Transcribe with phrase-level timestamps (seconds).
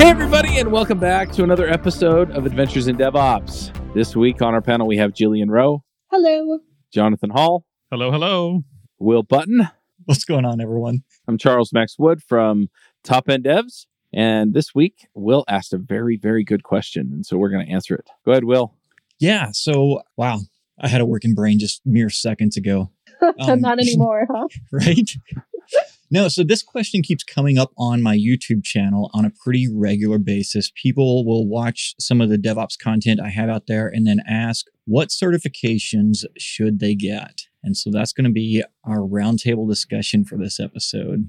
[0.00, 3.70] Hey, everybody, and welcome back to another episode of Adventures in DevOps.
[3.92, 6.60] This week on our panel, we have Jillian Rowe, Hello.
[6.90, 8.62] Jonathan Hall, Hello, hello.
[8.98, 9.68] Will Button.
[10.06, 11.02] What's going on, everyone?
[11.28, 12.68] I'm Charles Max Wood from
[13.04, 13.84] Top End Devs.
[14.12, 17.10] And this week, Will asked a very, very good question.
[17.12, 18.08] And so we're going to answer it.
[18.24, 18.74] Go ahead, Will.
[19.18, 19.50] Yeah.
[19.52, 20.40] So, wow,
[20.80, 22.90] I had a working brain just mere seconds ago,
[23.38, 24.48] Um, Not anymore, huh?
[24.72, 25.10] right?
[26.10, 26.28] no.
[26.28, 30.72] So this question keeps coming up on my YouTube channel on a pretty regular basis.
[30.74, 34.66] People will watch some of the DevOps content I have out there and then ask,
[34.86, 37.42] what certifications should they get?
[37.62, 41.28] And so that's going to be our roundtable discussion for this episode.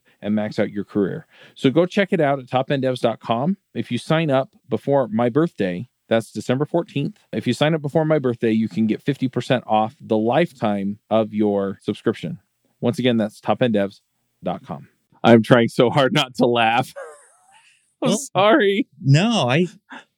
[0.21, 1.25] and max out your career.
[1.55, 3.57] So go check it out at topenddevs.com.
[3.73, 7.15] If you sign up before my birthday, that's December 14th.
[7.31, 11.33] If you sign up before my birthday, you can get 50% off the lifetime of
[11.33, 12.39] your subscription.
[12.81, 14.87] Once again, that's topenddevs.com.
[15.23, 16.93] I'm trying so hard not to laugh.
[18.03, 18.87] I'm Well- sorry.
[19.01, 19.67] No, I,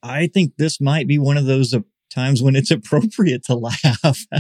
[0.01, 4.25] I think this might be one of those uh, times when it's appropriate to laugh.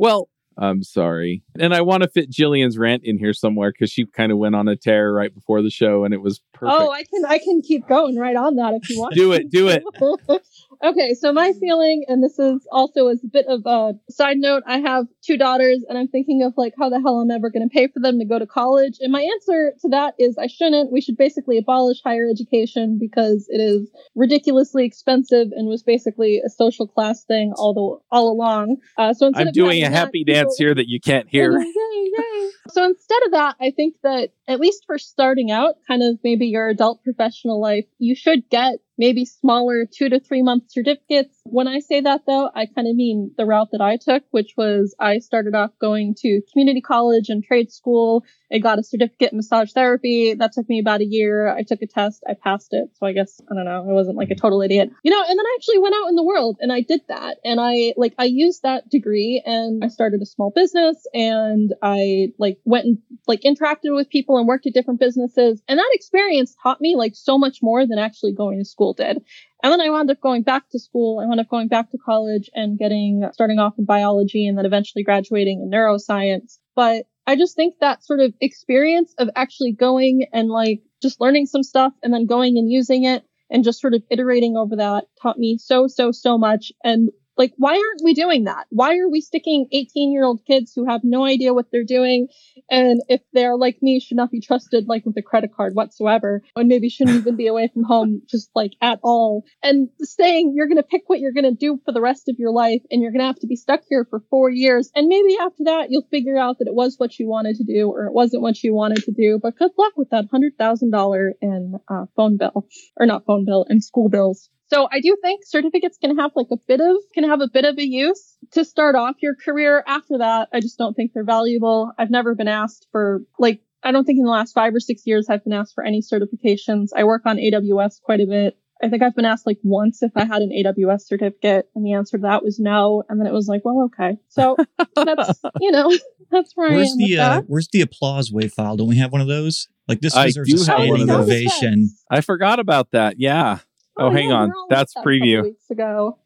[0.00, 0.28] Well,
[0.58, 1.42] I'm sorry.
[1.58, 4.56] And I want to fit Jillian's rant in here somewhere because she kind of went
[4.56, 6.80] on a tear right before the show and it was perfect.
[6.80, 9.14] Oh, I can I can keep going right on that if you want.
[9.14, 9.84] Do it, do it.
[10.84, 14.62] okay, so my feeling, and this is also as a bit of a side note,
[14.66, 17.68] I have two daughters, and I'm thinking of like how the hell I'm ever going
[17.68, 18.98] to pay for them to go to college.
[19.00, 20.92] And my answer to that is I shouldn't.
[20.92, 26.50] We should basically abolish higher education because it is ridiculously expensive and was basically a
[26.50, 28.76] social class thing all the all along.
[28.96, 31.00] Uh, so instead I'm of doing a having that, happy dance people- here that you
[31.00, 31.58] can't hear.
[31.58, 32.50] Yay, yay, yay.
[32.70, 36.46] So instead of that, I think that at least for starting out, kind of maybe
[36.46, 41.40] your adult professional life, you should get maybe smaller two to three month certificates.
[41.44, 44.54] When I say that though, I kind of mean the route that I took, which
[44.56, 48.24] was I started off going to community college and trade school.
[48.52, 50.34] I got a certificate in massage therapy.
[50.34, 51.48] That took me about a year.
[51.48, 52.22] I took a test.
[52.28, 52.88] I passed it.
[52.94, 54.90] So I guess, I don't know, I wasn't like a total idiot.
[55.02, 57.38] You know, and then I actually went out in the world and I did that.
[57.44, 62.32] And I, like, I used that degree and I started a small business and I,
[62.38, 65.62] like, went and, like, interacted with people and worked at different businesses.
[65.68, 69.18] And that experience taught me, like, so much more than actually going to school did.
[69.62, 71.20] And then I wound up going back to school.
[71.20, 74.66] I wound up going back to college and getting, starting off in biology and then
[74.66, 76.58] eventually graduating in neuroscience.
[76.76, 81.46] But I just think that sort of experience of actually going and like just learning
[81.46, 85.04] some stuff and then going and using it and just sort of iterating over that
[85.20, 86.72] taught me so, so, so much.
[86.84, 88.66] And like, why aren't we doing that?
[88.70, 92.28] Why are we sticking 18 year old kids who have no idea what they're doing?
[92.70, 96.42] And if they're like me, should not be trusted like with a credit card whatsoever,
[96.56, 99.44] and maybe shouldn't even be away from home just like at all.
[99.62, 102.36] And saying you're going to pick what you're going to do for the rest of
[102.38, 104.90] your life and you're going to have to be stuck here for four years.
[104.94, 107.88] And maybe after that, you'll figure out that it was what you wanted to do
[107.88, 109.38] or it wasn't what you wanted to do.
[109.40, 112.66] But good luck with that $100,000 in uh, phone bill
[112.96, 114.50] or not phone bill and school bills.
[114.70, 117.64] So I do think certificates can have like a bit of, can have a bit
[117.64, 119.82] of a use to start off your career.
[119.86, 121.90] After that, I just don't think they're valuable.
[121.98, 125.02] I've never been asked for like, I don't think in the last five or six
[125.06, 126.88] years I've been asked for any certifications.
[126.94, 128.58] I work on AWS quite a bit.
[128.82, 131.94] I think I've been asked like once if I had an AWS certificate and the
[131.94, 133.02] answer to that was no.
[133.08, 134.18] And then it was like, well, okay.
[134.28, 134.56] So
[134.94, 135.90] that's, you know,
[136.30, 138.76] that's where I Where's am the with uh, where's the applause wave file?
[138.76, 139.66] Don't we have one of those?
[139.88, 141.24] Like this I deserves do a have one standing of those.
[141.24, 141.90] ovation.
[142.10, 143.18] I forgot about that.
[143.18, 143.60] Yeah.
[143.98, 144.44] Oh, oh, hang yeah, on.
[144.44, 145.42] we were all That's that preview.
[145.42, 146.18] Weeks ago.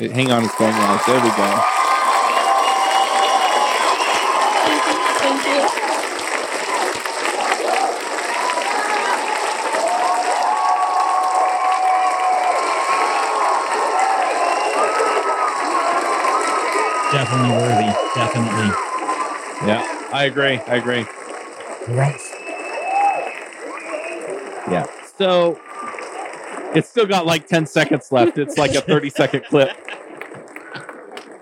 [0.00, 1.06] It- hang on, it's going live.
[1.06, 1.62] There we go.
[5.20, 5.80] Thank you.
[17.12, 17.92] definitely worthy.
[18.14, 18.70] Definitely.
[19.66, 20.58] Yeah, I agree.
[20.66, 21.04] I agree.
[21.86, 22.34] Growth.
[24.70, 24.86] Yeah.
[25.18, 25.60] So
[26.74, 28.38] it's still got like 10 seconds left.
[28.38, 29.70] It's like a 30 second clip.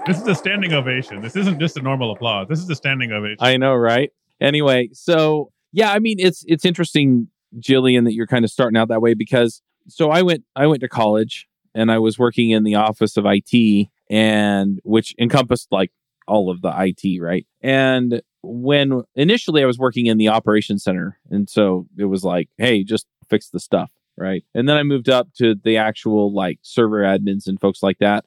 [0.07, 1.21] This is a standing ovation.
[1.21, 2.49] This isn't just a normal applause.
[2.49, 3.39] This is a standing ovation.
[3.41, 4.11] I know, right?
[4.41, 7.29] Anyway, so yeah, I mean it's it's interesting,
[7.59, 10.81] Jillian, that you're kind of starting out that way because so I went I went
[10.81, 15.93] to college and I was working in the office of IT and which encompassed like
[16.27, 17.47] all of the IT, right?
[17.61, 22.49] And when initially I was working in the operations center, and so it was like,
[22.57, 24.45] hey, just fix the stuff, right?
[24.55, 28.25] And then I moved up to the actual like server admins and folks like that.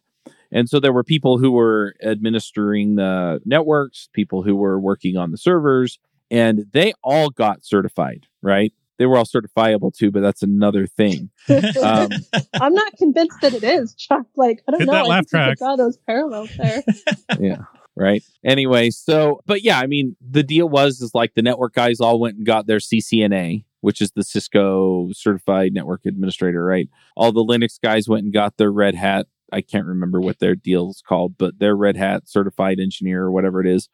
[0.51, 5.31] And so there were people who were administering the networks, people who were working on
[5.31, 5.99] the servers,
[6.29, 8.73] and they all got certified, right?
[8.97, 11.29] They were all certifiable too, but that's another thing.
[11.81, 12.09] Um,
[12.53, 14.25] I'm not convinced that it is, Chuck.
[14.35, 14.94] Like, I don't Hit know.
[14.94, 15.49] that I laugh think track.
[15.51, 16.83] could draw those parallels there.
[17.39, 17.63] yeah
[17.97, 21.99] right anyway so but yeah i mean the deal was is like the network guys
[21.99, 26.89] all went and got their ccna which is the cisco certified network administrator right?
[27.16, 29.28] All the linux guys went and got their red hat.
[29.51, 33.62] I can't remember what their deal's called but their red hat certified engineer or whatever
[33.62, 33.89] it is.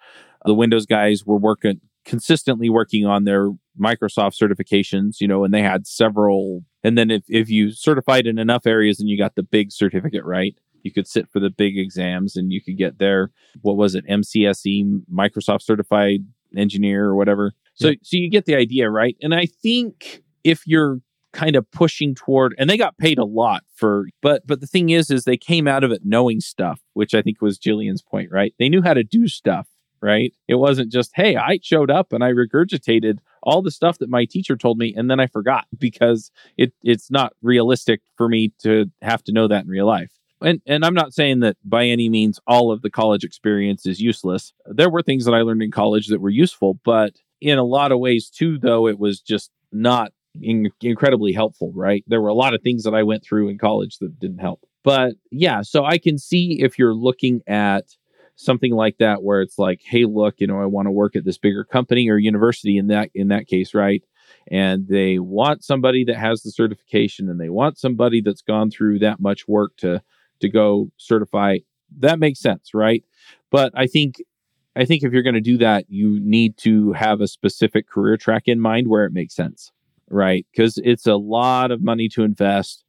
[0.45, 5.63] The windows guys were working consistently working on their microsoft certifications you know and they
[5.63, 6.63] had several.
[6.84, 10.24] And then if, if you certified in enough areas and you got the big certificate
[10.24, 13.31] right you could sit for the big exams and you could get their
[13.62, 16.19] what was it mcse microsoft certified
[16.56, 19.15] engineer or whatever so so you get the idea right?
[19.21, 21.00] And i think if you're
[21.33, 24.89] kind of pushing toward and they got paid a lot for but but the thing
[24.89, 28.29] is is they came out of it knowing stuff which i think was jillian's point
[28.31, 28.53] right?
[28.57, 29.68] They knew how to do stuff
[30.00, 30.31] right?
[30.47, 34.25] It wasn't just hey i showed up and i regurgitated all the stuff that my
[34.25, 38.85] teacher told me and then i forgot because it it's not realistic for me to
[39.01, 40.12] have to know that in real life.
[40.41, 44.00] And and I'm not saying that by any means all of the college experience is
[44.00, 44.53] useless.
[44.65, 47.92] There were things that I learned in college that were useful, but in a lot
[47.92, 50.12] of ways too though it was just not
[50.42, 52.04] in- incredibly helpful, right?
[52.07, 54.62] There were a lot of things that I went through in college that didn't help.
[54.84, 57.86] But yeah, so I can see if you're looking at
[58.36, 61.25] something like that where it's like, hey, look, you know, I want to work at
[61.25, 64.04] this bigger company or university in that in that case, right?
[64.50, 69.00] And they want somebody that has the certification and they want somebody that's gone through
[69.00, 70.01] that much work to
[70.39, 71.57] to go certify
[72.00, 73.04] that makes sense right
[73.50, 74.22] but i think
[74.77, 78.15] i think if you're going to do that you need to have a specific career
[78.18, 79.71] track in mind where it makes sense
[80.09, 80.45] right?
[80.51, 82.83] Because it's a lot of money to invest.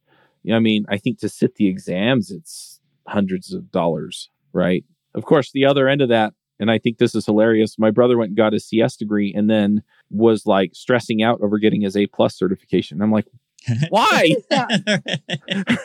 [0.51, 4.83] I mean i think to sit the exams it's hundreds of dollars right?
[5.13, 8.17] Of course the other end of that and i think this is hilarious my brother
[8.17, 11.95] went and got his cs degree and then was like stressing out over getting his
[11.97, 13.01] a plus certification.
[13.01, 13.27] I'm like
[13.89, 14.35] why?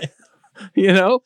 [0.77, 1.19] You know?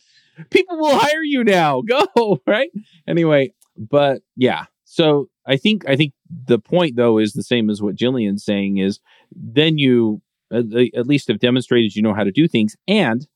[0.48, 1.82] People will hire you now.
[1.82, 2.70] Go right?
[3.06, 6.12] Anyway but yeah so i think i think
[6.46, 9.00] the point though is the same as what jillian's saying is
[9.32, 10.20] then you
[10.52, 10.64] at,
[10.94, 13.26] at least have demonstrated you know how to do things and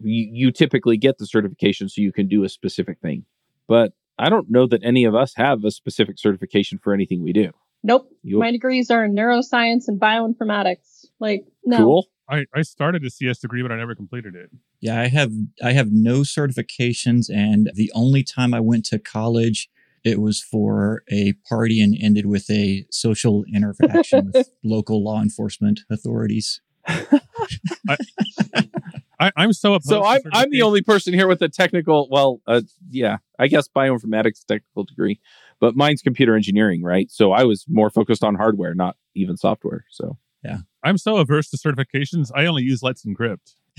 [0.00, 3.24] you, you typically get the certification so you can do a specific thing
[3.66, 7.32] but i don't know that any of us have a specific certification for anything we
[7.32, 7.50] do
[7.84, 8.10] Nope.
[8.24, 11.06] you My degrees are in neuroscience and bioinformatics.
[11.20, 11.76] Like, no.
[11.76, 14.50] cool I, I started a CS degree, but I never completed it.
[14.80, 19.70] Yeah, I have I have no certifications, and the only time I went to college,
[20.08, 25.80] it was for a party and ended with a social interaction with local law enforcement
[25.90, 26.60] authorities.
[29.20, 29.88] I, I'm so opposed.
[29.88, 33.68] so I'm, I'm the only person here with a technical well uh, yeah i guess
[33.68, 35.20] bioinformatics technical degree
[35.60, 39.84] but mine's computer engineering right so i was more focused on hardware not even software
[39.90, 42.30] so yeah, I'm so averse to certifications.
[42.34, 43.54] I only use Let's Encrypt.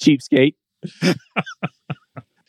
[0.00, 0.56] cheapskate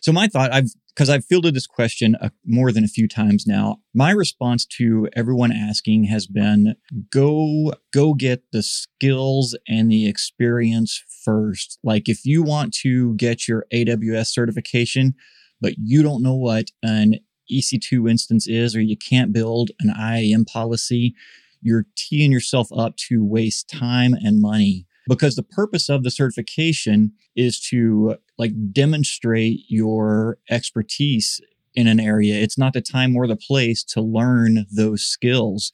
[0.04, 3.48] So my thought, I've because I've fielded this question uh, more than a few times
[3.48, 3.78] now.
[3.96, 6.76] My response to everyone asking has been
[7.10, 11.80] go go get the skills and the experience first.
[11.86, 15.16] Like if you want to get your AWS certification,
[15.62, 17.16] but you don't know what an
[17.50, 21.16] EC2 instance is, or you can't build an IAM policy,
[21.62, 27.12] you're teeing yourself up to waste time and money because the purpose of the certification
[27.36, 31.42] is to like demonstrate your expertise
[31.76, 32.36] in an area.
[32.36, 35.72] It's not the time or the place to learn those skills.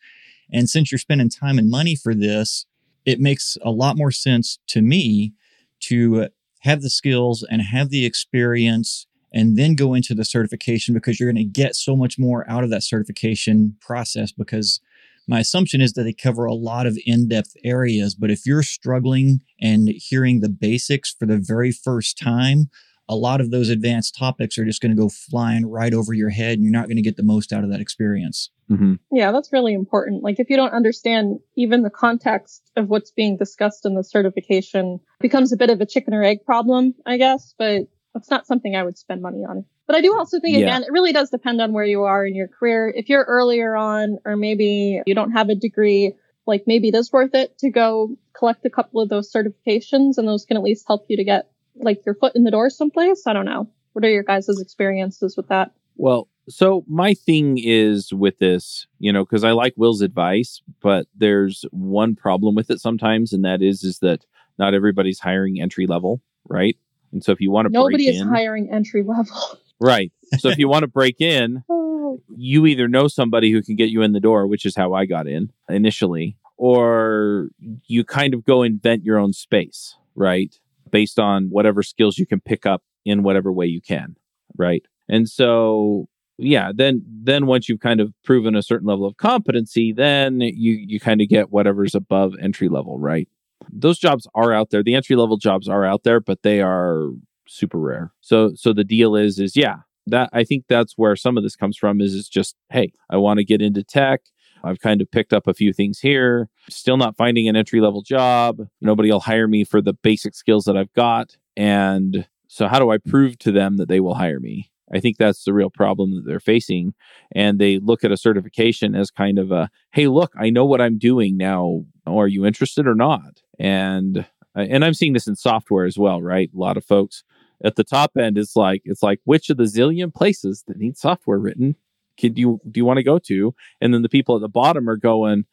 [0.52, 2.66] And since you're spending time and money for this,
[3.06, 5.34] it makes a lot more sense to me
[5.82, 6.30] to
[6.62, 11.32] have the skills and have the experience and then go into the certification because you're
[11.32, 14.82] going to get so much more out of that certification process because
[15.30, 19.42] my assumption is that they cover a lot of in-depth areas but if you're struggling
[19.62, 22.70] and hearing the basics for the very first time
[23.10, 26.30] a lot of those advanced topics are just going to go flying right over your
[26.30, 28.52] head and you're not going to get the most out of that experience.
[28.70, 28.94] Mm-hmm.
[29.12, 30.24] Yeah, that's really important.
[30.24, 35.00] Like if you don't understand even the context of what's being discussed in the certification
[35.20, 38.76] becomes a bit of a chicken or egg problem, I guess, but it's not something
[38.76, 39.66] I would spend money on.
[39.88, 40.66] But I do also think Yeah.
[40.66, 42.94] again, it really does depend on where you are in your career.
[42.96, 46.14] If you're earlier on or maybe you don't have a degree,
[46.46, 50.28] like maybe it is worth it to go collect a couple of those certifications and
[50.28, 53.24] those can at least help you to get like your foot in the door someplace.
[53.26, 53.70] I don't know.
[53.94, 55.72] What are your guys' experiences with that?
[55.96, 61.08] Well, so my thing is with this, you know, because I like Will's advice, but
[61.16, 64.26] there's one problem with it sometimes, and that is is that
[64.58, 66.76] not everybody's hiring entry level, right?
[67.12, 67.82] And so if you want to break in.
[67.92, 69.36] Nobody is in, hiring entry level.
[69.80, 70.12] right?
[70.38, 71.64] So if you want to break in,
[72.10, 74.94] Oh, you either know somebody who can get you in the door, which is how
[74.94, 77.50] I got in initially, or
[77.86, 80.54] you kind of go invent your own space, right?
[80.92, 84.16] Based on whatever skills you can pick up in whatever way you can,
[84.58, 84.84] right?
[85.08, 89.94] And so yeah, then then once you've kind of proven a certain level of competency,
[89.94, 93.28] then you you kind of get whatever's above entry level, right?
[93.72, 94.84] Those jobs are out there.
[94.84, 97.10] The entry level jobs are out there, but they are
[97.48, 98.12] super rare.
[98.22, 101.56] So so the deal is is yeah, that I think that's where some of this
[101.56, 104.22] comes from is it's just hey, I want to get into tech.
[104.64, 106.50] I've kind of picked up a few things here.
[106.70, 108.58] Still not finding an entry level job.
[108.82, 111.38] Nobody will hire me for the basic skills that I've got.
[111.56, 114.72] And so how do I prove to them that they will hire me?
[114.94, 116.94] I think that's the real problem that they're facing.
[117.32, 120.82] And they look at a certification as kind of a, hey, look, I know what
[120.82, 121.84] I'm doing now.
[122.18, 123.42] Are you interested or not?
[123.60, 124.20] And
[124.56, 126.50] uh, and I'm seeing this in software as well, right?
[126.54, 127.24] A lot of folks
[127.64, 130.98] at the top end it's like it's like which of the zillion places that need
[130.98, 131.76] software written
[132.20, 133.54] could you do you want to go to?
[133.82, 135.46] And then the people at the bottom are going,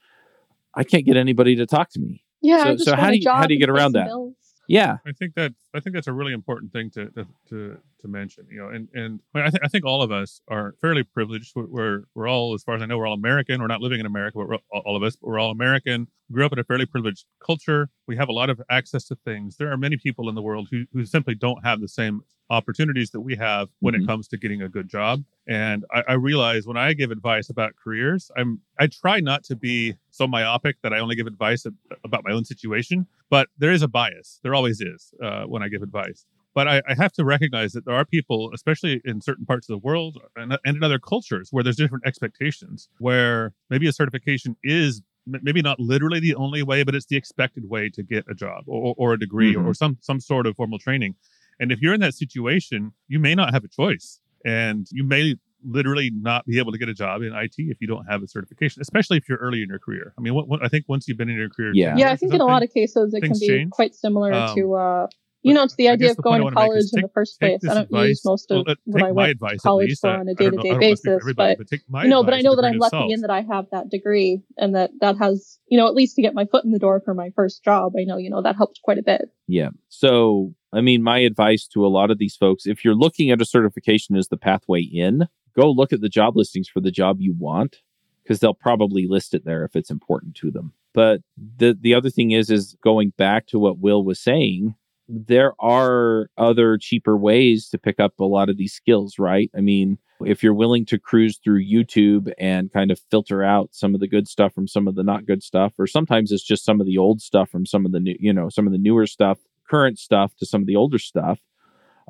[0.75, 2.23] I can't get anybody to talk to me.
[2.43, 2.65] Yeah.
[2.65, 4.07] So- so how do you- how do you get around that?
[4.07, 4.35] bills.
[4.69, 4.97] Yeah.
[5.07, 8.47] I think that I think that's a really important thing to to to, to mention.
[8.51, 11.03] You know, and and I, mean, I, th- I think all of us are fairly
[11.03, 11.53] privileged.
[11.57, 13.61] We're, we're we're all, as far as I know, we're all American.
[13.61, 15.17] We're not living in America, but we're all, all of us.
[15.17, 16.09] But we're all American.
[16.29, 17.89] We grew up in a fairly privileged culture.
[18.07, 19.57] We have a lot of access to things.
[19.57, 23.11] There are many people in the world who who simply don't have the same opportunities
[23.11, 24.03] that we have when Mhm.
[24.03, 25.25] it comes to getting a good job.
[25.49, 29.57] And I, I realize when I give advice about careers, I'm I try not to
[29.57, 31.75] be so myopic that I only give advice ab-
[32.05, 33.07] about my own situation.
[33.31, 34.39] But there is a bias.
[34.45, 36.25] There always is uh, when I give advice.
[36.57, 39.75] But I, I have to recognize that there are people, especially in certain parts of
[39.75, 42.89] the world and, and in other cultures, where there's different expectations.
[42.99, 47.69] Where maybe a certification is maybe not literally the only way, but it's the expected
[47.69, 49.67] way to get a job or, or a degree Mhm.
[49.67, 51.15] or some some sort of formal training.
[51.61, 55.35] And if you're in that situation, you may not have a choice, and you may
[55.63, 58.29] literally not be able to get a job in IT if you don't have a
[58.29, 60.15] certification, especially if you're early in your career.
[60.17, 61.97] I mean, what, what, I think once you've been in your career, Yeah.
[61.99, 63.71] Yeah, I think in a lot of cases it can be change.
[63.71, 65.07] quite similar Um, to, uh,
[65.43, 67.39] you know, it's the I idea of the going to college is in the first
[67.39, 67.61] place.
[67.69, 70.01] I don't advice- use most of well, what I my went advice college least.
[70.01, 71.69] for on a day know- to I day don't wanna speak for basis, everybody, but
[71.69, 73.13] take my you know, but I know that I'm grain lucky salt.
[73.13, 76.23] in that I have that degree and that that has, you know, at least to
[76.23, 77.93] get my foot in the door for my first job.
[77.99, 79.31] I know, you know, that helped quite a bit.
[79.47, 79.71] Yeah.
[79.89, 83.41] So, I mean, my advice to a lot of these folks, if you're looking at
[83.41, 87.21] a certification as the pathway in, go look at the job listings for the job
[87.21, 87.83] you want
[88.23, 90.73] because they'll probably list it there if it's important to them.
[90.93, 94.75] But the the other thing is is going back to what Will was saying,
[95.09, 99.51] there are other cheaper ways to pick up a lot of these skills, right?
[99.57, 103.95] I mean, if you're willing to cruise through YouTube and kind of filter out some
[103.95, 106.65] of the good stuff from some of the not good stuff, or sometimes it's just
[106.65, 108.79] some of the old stuff from some of the new, you know, some of the
[108.79, 111.39] newer stuff, current stuff to some of the older stuff,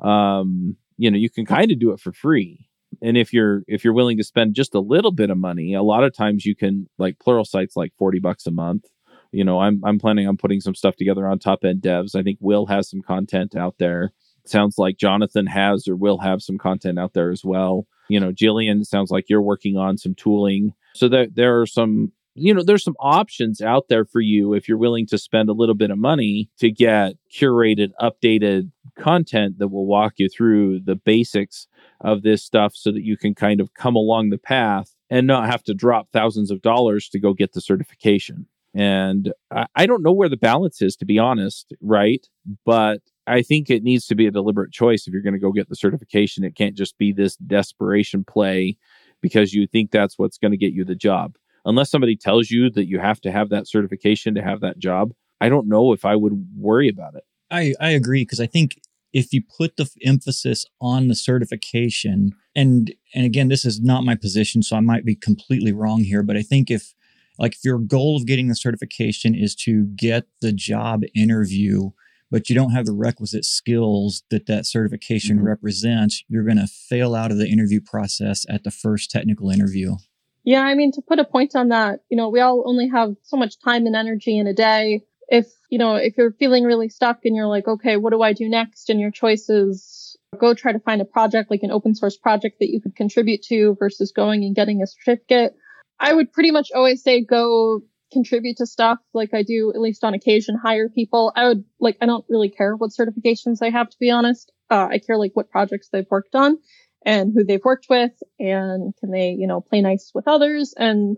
[0.01, 2.67] um, you know, you can kind of do it for free.
[3.01, 5.83] And if you're if you're willing to spend just a little bit of money, a
[5.83, 8.85] lot of times you can like Pluralsight's like 40 bucks a month.
[9.31, 12.15] You know, I'm I'm planning on putting some stuff together on top end devs.
[12.15, 14.11] I think Will has some content out there.
[14.45, 17.85] Sounds like Jonathan has or will have some content out there as well.
[18.09, 20.73] You know, Jillian sounds like you're working on some tooling.
[20.95, 24.69] So there there are some you know, there's some options out there for you if
[24.69, 29.69] you're willing to spend a little bit of money to get curated, updated content that
[29.69, 31.67] will walk you through the basics
[32.01, 35.49] of this stuff so that you can kind of come along the path and not
[35.49, 38.45] have to drop thousands of dollars to go get the certification.
[38.77, 42.25] And I, I don't know where the balance is, to be honest, right?
[42.63, 45.51] But I think it needs to be a deliberate choice if you're going to go
[45.51, 46.43] get the certification.
[46.43, 48.77] It can't just be this desperation play
[49.19, 51.37] because you think that's what's going to get you the job.
[51.65, 55.11] Unless somebody tells you that you have to have that certification to have that job,
[55.41, 57.23] I don't know if I would worry about it.
[57.49, 58.79] I, I agree because I think
[59.11, 64.15] if you put the emphasis on the certification and and again this is not my
[64.15, 66.93] position so I might be completely wrong here but I think if
[67.39, 71.91] like if your goal of getting the certification is to get the job interview
[72.29, 75.45] but you don't have the requisite skills that that certification Mhm.
[75.45, 79.95] represents, you're going to fail out of the interview process at the first technical interview.
[80.43, 83.15] Yeah, I mean, to put a point on that, you know, we all only have
[83.23, 85.03] so much time and energy in a day.
[85.29, 88.33] If, you know, if you're feeling really stuck and you're like, okay, what do I
[88.33, 88.89] do next?
[88.89, 92.59] And your choice is go try to find a project, like an open source project
[92.59, 95.55] that you could contribute to versus going and getting a certificate.
[95.99, 100.03] I would pretty much always say go contribute to stuff like I do, at least
[100.03, 101.33] on occasion, hire people.
[101.35, 104.51] I would like, I don't really care what certifications they have, to be honest.
[104.69, 106.57] Uh, I care like what projects they've worked on
[107.05, 111.17] and who they've worked with and can they, you know, play nice with others and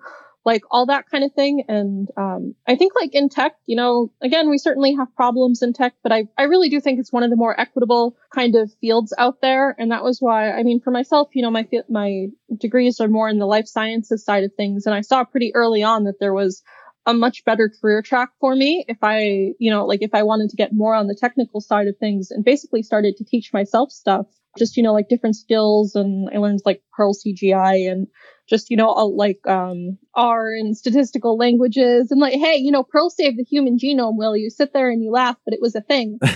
[0.49, 1.63] like all that kind of thing.
[1.67, 5.73] And um, I think like in tech, you know, again, we certainly have problems in
[5.73, 8.73] tech, but I, I really do think it's one of the more equitable kind of
[8.81, 9.75] fields out there.
[9.77, 13.29] And that was why, I mean, for myself, you know, my, my degrees are more
[13.29, 14.87] in the life sciences side of things.
[14.87, 16.63] And I saw pretty early on that there was
[17.05, 20.49] a much better career track for me if I, you know, like if I wanted
[20.49, 23.91] to get more on the technical side of things and basically started to teach myself
[23.91, 24.25] stuff,
[24.57, 25.93] just, you know, like different skills.
[25.93, 28.07] And I learned like Perl CGI and
[28.49, 32.83] just, you know, all, like, um, R and statistical languages and like, hey, you know,
[32.83, 34.17] Perl saved the human genome.
[34.17, 36.19] Will you sit there and you laugh, but it was a thing.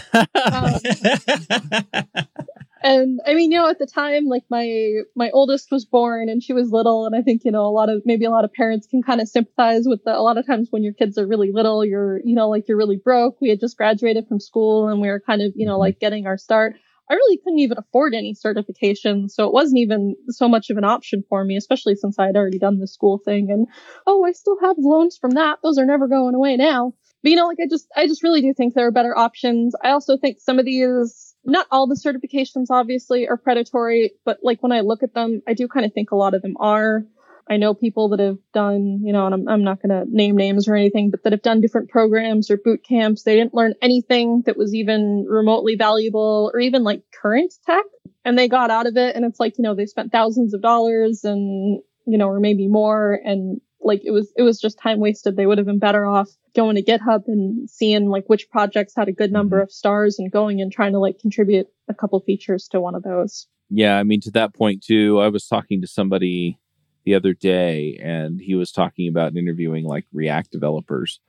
[2.86, 6.43] And I mean, you know, at the time, like my my oldest was born and
[6.43, 8.51] she was little, and I think you know a lot of maybe a lot of
[8.51, 11.25] parents can kind of sympathize with the, a lot of times when your kids are
[11.25, 13.39] really little, you're you know like you're really broke.
[13.39, 15.79] We had just graduated from school and we were kind of you know Mhm.
[15.79, 16.75] like getting our start.
[17.10, 20.83] I really couldn't even afford any certification, so it wasn't even so much of an
[20.86, 23.51] option for me, especially since I had already done the school thing.
[23.51, 23.67] And
[24.07, 26.93] oh, I still have loans from that; those are never going away now.
[27.22, 29.74] But you know, like I just, I just really do think there are better options.
[29.83, 34.62] I also think some of these, not all the certifications obviously are predatory, but like
[34.62, 37.05] when I look at them, I do kind of think a lot of them are.
[37.50, 40.35] I know people that have done, you know, and I'm, I'm not going to name
[40.35, 43.23] names or anything, but that have done different programs or boot camps.
[43.23, 47.83] They didn't learn anything that was even remotely valuable or even like current tech.
[48.23, 49.15] And they got out of it.
[49.15, 52.67] And it's like, you know, they spent thousands of dollars and, you know, or maybe
[52.67, 53.19] more.
[53.25, 55.36] And like it was, it was just time wasted.
[55.36, 59.10] They would have been better off going to GitHub and seeing like which projects had
[59.10, 59.63] a good number mm-hmm.
[59.63, 63.03] of stars and going and trying to like contribute a couple features to one of
[63.03, 63.47] those.
[63.69, 66.60] Yeah, I mean, to that point too, I was talking to somebody
[67.04, 71.20] the other day and he was talking about interviewing like React developers.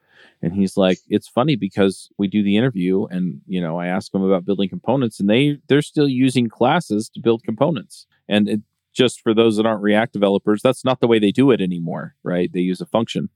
[0.43, 4.13] And he's like, it's funny because we do the interview and, you know, I ask
[4.13, 8.07] them about building components and they, they're still using classes to build components.
[8.29, 8.61] And it,
[8.95, 12.15] just for those that aren't React developers, that's not the way they do it anymore,
[12.23, 12.51] right?
[12.53, 13.29] They use a function.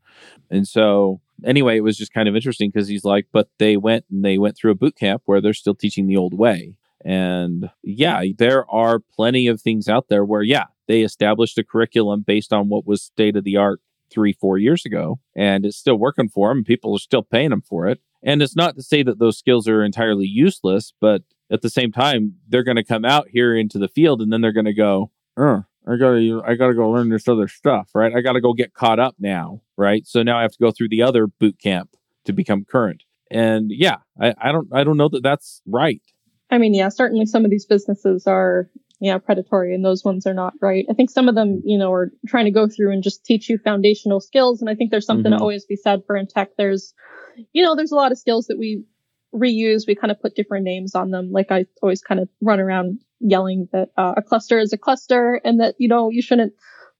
[0.50, 4.04] And so, anyway, it was just kind of interesting because he's like, but they went
[4.10, 6.76] and they went through a boot camp where they're still teaching the old way.
[7.04, 12.22] And yeah, there are plenty of things out there where, yeah, they established a curriculum
[12.26, 15.96] based on what was state of the art three, four years ago, and it's still
[15.96, 16.64] working for them.
[16.64, 18.00] People are still paying them for it.
[18.22, 21.92] And it's not to say that those skills are entirely useless, but at the same
[21.92, 24.74] time, they're going to come out here into the field and then they're going to
[24.74, 28.14] go, uh, I gotta, I gotta go learn this other stuff, right?
[28.14, 30.06] I gotta go get caught up now, right?
[30.06, 31.96] So now I have to go through the other boot camp
[32.26, 33.04] to become current.
[33.30, 36.02] And yeah, I, I don't, I don't know that that's right.
[36.50, 38.68] I mean, yeah, certainly some of these businesses are,
[39.00, 40.84] yeah, predatory and those ones are not right.
[40.90, 43.48] I think some of them, you know, are trying to go through and just teach
[43.48, 44.60] you foundational skills.
[44.60, 45.36] And I think there's something Mhm.
[45.36, 46.56] to always be said for in tech.
[46.56, 46.94] There's,
[47.52, 48.84] you know, there's a lot of skills that we
[49.34, 49.86] reuse.
[49.86, 51.30] We kind of put different names on them.
[51.30, 55.40] Like I always kind of run around yelling that uh, a cluster is a cluster
[55.44, 56.52] and that, you know, you shouldn't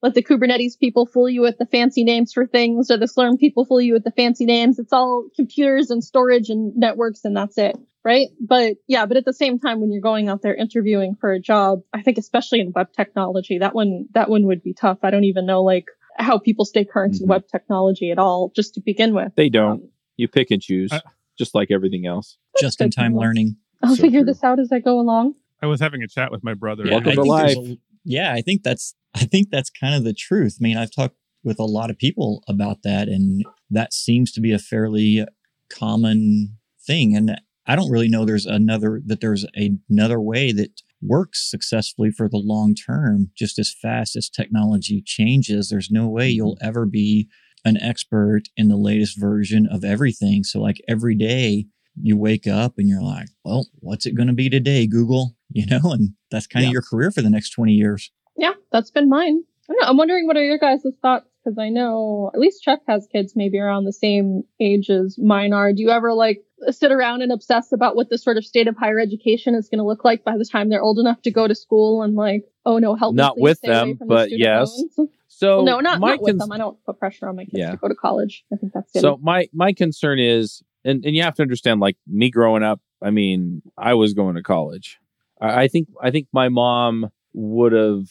[0.02, 3.38] let the Kubernetes people fool you with the fancy names for things or the Slurm
[3.38, 4.78] people fool you with the fancy names.
[4.78, 7.76] It's all computers and storage and networks and that's it.
[8.08, 8.28] Right.
[8.40, 11.38] But yeah, but at the same time, when you're going out there interviewing for a
[11.38, 14.98] job, I think especially in web technology, that one, that one would be tough.
[15.02, 15.84] I don't even know like
[16.16, 17.20] how people stay current Mhm.
[17.22, 19.32] in web technology at all, just to begin with.
[19.36, 19.72] They don't.
[19.82, 21.02] Um, You pick and choose, I-
[21.38, 22.38] just like everything else.
[22.58, 23.56] Just in time learning.
[23.82, 24.26] I'll So figure true.
[24.32, 25.34] this out as I go along.
[25.62, 26.84] I was having a chat with my brother.
[26.90, 27.56] Welcome I to life.
[27.58, 30.56] a- yeah, I think that's I think that's kind of the truth.
[30.60, 34.40] I mean, I've talked with a lot of people about that, and that seems to
[34.40, 35.24] be a fairly
[35.68, 37.14] common thing.
[37.16, 42.28] And I don't really know there's another that there's another way that works successfully for
[42.28, 43.30] the long term.
[43.36, 46.66] Just as fast as technology changes, there's no way you'll mm-hmm.
[46.66, 47.28] ever be
[47.64, 50.44] an expert in the latest version of everything.
[50.44, 51.66] So, like every day,
[52.00, 55.34] you wake up and you're like, well, what's it going to be today, Google?
[55.50, 56.68] You know, and that's kind Yeah.
[56.68, 58.10] of your career for the next 20 years.
[58.36, 59.42] Yeah, that's been mine.
[59.68, 59.88] I don't know.
[59.88, 63.32] I'm wondering what are your guys' thoughts because I know at least Chuck has kids
[63.34, 65.72] maybe around the same age as mine are.
[65.72, 68.76] Do you ever like sit around and obsess about what the sort of state of
[68.76, 71.46] higher education is going to look like by the time they're old enough to go
[71.48, 74.70] to school and like, oh no, help me Not with them, from the but yes.
[74.76, 75.10] loans.
[75.30, 76.52] So Well, no, not, not with cons- them.
[76.52, 77.70] I don't put pressure on my kids Yeah.
[77.72, 78.44] to go to college.
[78.52, 79.00] I think that's good.
[79.02, 82.80] So my my concern is, and and you have to understand, like me growing up,
[83.00, 84.98] I mean, I was going to college.
[85.40, 88.06] I, I think I think my mom would have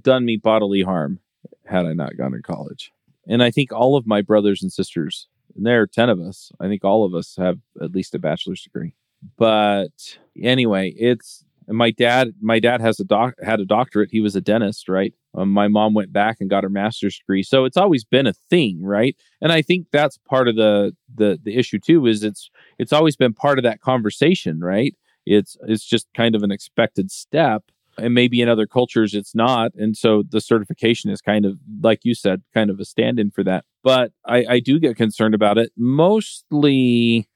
[0.00, 1.18] done me bodily harm
[1.64, 2.92] had I not gone to college.
[3.26, 5.26] And I think all of my brothers and sisters,
[5.56, 8.18] and there are 10 of us, I think all of us have at least a
[8.18, 8.94] bachelor's degree.
[9.36, 14.10] But anyway, it's my dad my dad has a doc had a doctorate.
[14.10, 15.14] He was a dentist, right?
[15.34, 17.42] Um, my mom went back and got her master's degree.
[17.42, 19.16] So it's always been a thing, right?
[19.40, 23.16] And I think that's part of the the the issue too is it's it's always
[23.16, 24.94] been part of that conversation, right?
[25.26, 27.64] It's it's just kind of an expected step
[28.00, 29.72] and maybe in other cultures it's not.
[29.74, 33.44] And so the certification is kind of like you said kind of a stand-in for
[33.44, 33.64] that.
[33.82, 37.28] But i, I do get concerned about it mostly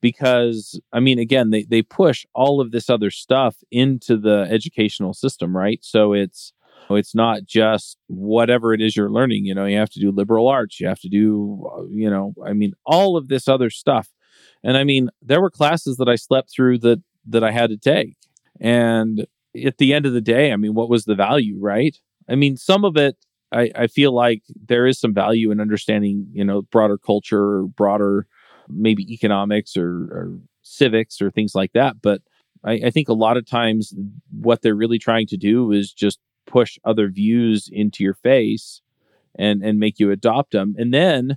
[0.00, 5.14] because i mean again they, they push all of this other stuff into the educational
[5.14, 5.80] system right?
[5.82, 6.52] So it's
[6.90, 10.48] it's not just whatever it is you're learning you know you have to do liberal
[10.48, 14.08] arts you have to do uh, you know i mean all of this other stuff.
[14.64, 17.76] And i mean there were classes that i slept through that that i had to
[17.76, 18.16] take.
[18.60, 19.26] And
[19.64, 21.96] at the end of the day, I mean, what was the value, right?
[22.28, 23.16] I mean, some of it,
[23.52, 27.62] I, I feel like there is some value in understanding, you know, broader culture or
[27.64, 28.26] broader,
[28.68, 31.96] maybe economics or, or civics or things like that.
[32.00, 32.22] But
[32.64, 33.94] I, I think a lot of times
[34.30, 38.80] what they're really trying to do is just push other views into your face
[39.36, 40.74] and and make you adopt them.
[40.78, 41.36] And then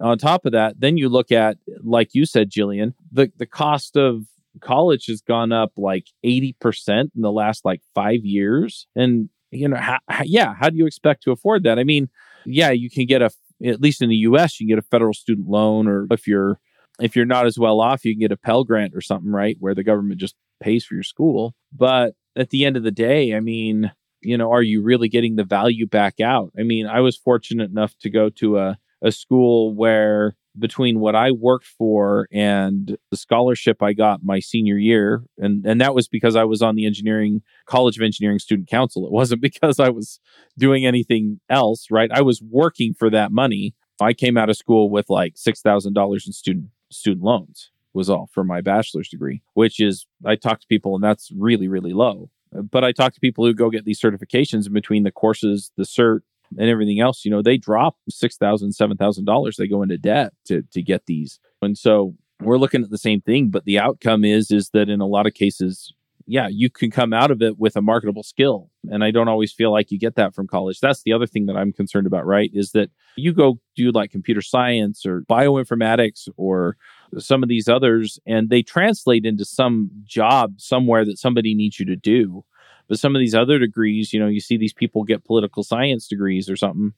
[0.00, 3.96] on top of that, then you look at, like you said, Jillian, the the cost
[3.96, 4.26] of
[4.60, 6.54] college has gone up like 80%
[6.88, 8.86] in the last like five years.
[8.96, 11.78] And, you know, how, yeah, how do you expect to afford that?
[11.78, 12.08] I mean,
[12.44, 13.30] yeah, you can get a,
[13.64, 16.58] at least in the US, you can get a federal student loan, or if you're,
[17.00, 19.56] if you're not as well off, you can get a Pell Grant or something, right?
[19.60, 21.54] Where the government just pays for your school.
[21.72, 25.36] But at the end of the day, I mean, you know, are you really getting
[25.36, 26.52] the value back out?
[26.58, 31.14] I mean, I was fortunate enough to go to a, a school where between what
[31.14, 35.22] I worked for and the scholarship I got my senior year.
[35.38, 39.06] And, and that was because I was on the engineering college of engineering student council.
[39.06, 40.20] It wasn't because I was
[40.58, 42.10] doing anything else, right?
[42.12, 43.74] I was working for that money.
[44.00, 48.44] I came out of school with like $6,000 in student, student loans was all for
[48.44, 52.30] my bachelor's degree, which is, I talk to people and that's really, really low.
[52.52, 55.82] But I talk to people who go get these certifications in between the courses, the
[55.84, 56.20] cert,
[56.58, 59.56] and everything else, you know, they drop six thousand, seven thousand dollars.
[59.56, 63.20] They go into debt to to get these, and so we're looking at the same
[63.20, 63.50] thing.
[63.50, 65.92] But the outcome is is that in a lot of cases,
[66.26, 69.52] yeah, you can come out of it with a marketable skill, and I don't always
[69.52, 70.80] feel like you get that from college.
[70.80, 72.26] That's the other thing that I'm concerned about.
[72.26, 76.76] Right, is that you go do like computer science or bioinformatics or
[77.18, 81.86] some of these others, and they translate into some job somewhere that somebody needs you
[81.86, 82.44] to do
[82.88, 86.06] but some of these other degrees, you know, you see these people get political science
[86.08, 86.92] degrees or something,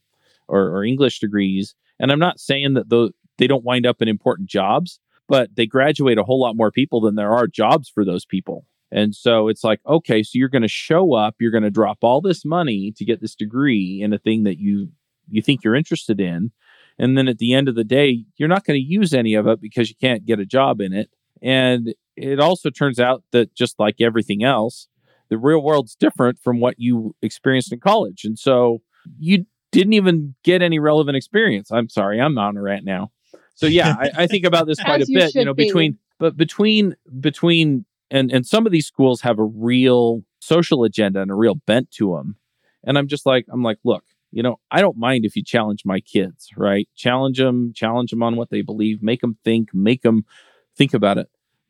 [0.49, 1.75] or, or English degrees.
[1.99, 5.67] And I'm not saying that those, they don't wind up in important jobs, but they
[5.67, 8.65] graduate a whole lot more people than there are jobs for those people.
[8.91, 11.99] And so it's like, okay, so you're going to show up, you're going to drop
[12.03, 14.89] all this money to get this degree in a thing that you
[15.31, 16.53] you think you're interested in,
[16.99, 19.47] and then at the end of the day, you're not going to use any of
[19.47, 21.11] it because you can't get a job in it.
[21.43, 24.89] And it also turns out that just like everything else,
[25.29, 28.25] the real world's different from what you experienced in college.
[28.25, 28.83] And so
[29.19, 31.71] you didn't even get any relevant experience.
[31.71, 33.11] I'm sorry, I'm on a rant now.
[33.55, 35.67] So yeah, I, I think about this quite a bit, you know, be.
[35.67, 41.21] between but between between and and some of these schools have a real social agenda
[41.21, 42.37] and a real bent to them.
[42.85, 45.83] And I'm just like I'm like, look, you know, I don't mind if you challenge
[45.85, 46.89] my kids, right?
[46.97, 50.25] Challenge them, challenge them on what they believe, make them think, make them
[50.77, 51.29] think about it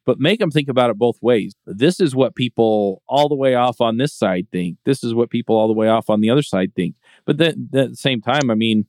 [0.08, 1.54] but make them think about it both ways.
[1.66, 4.78] This is what people all the way off on this side think.
[4.86, 6.94] This is what people all the way off on the other side think.
[7.26, 8.86] But then at the same time, I mean,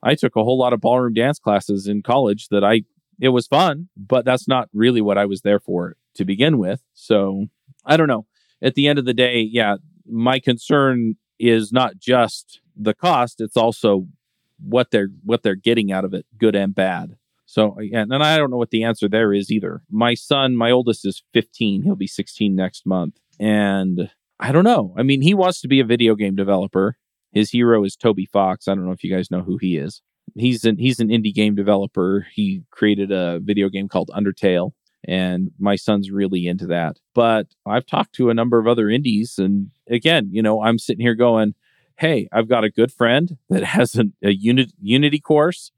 [0.00, 2.82] I took a whole lot of ballroom dance classes in college that I,
[3.20, 6.84] it was fun, but that's not really what I was there for to begin with.
[6.94, 7.46] So
[7.84, 8.26] I don't know.
[8.62, 13.56] At the end of the day, yeah, my concern is not just the cost, it's
[13.56, 14.06] also
[14.62, 17.16] what they're what they're getting out of it, good and bad.
[17.50, 19.82] So, and I don't know what the answer there is either.
[19.90, 21.82] My son, my oldest is 15.
[21.82, 23.18] He'll be 16 next month.
[23.40, 24.08] And
[24.38, 24.94] I don't know.
[24.96, 26.96] I mean, he wants to be a video game developer.
[27.32, 28.68] His hero is Toby Fox.
[28.68, 30.00] I don't know if you guys know who he is.
[30.36, 32.24] He's an he's an indie game developer.
[32.32, 34.70] He created a video game called Undertale
[35.02, 36.98] and my son's really into that.
[37.16, 41.04] But I've talked to a number of other indies and again, you know, I'm sitting
[41.04, 41.54] here going,
[41.96, 45.72] "Hey, I've got a good friend that has an, a unit, Unity course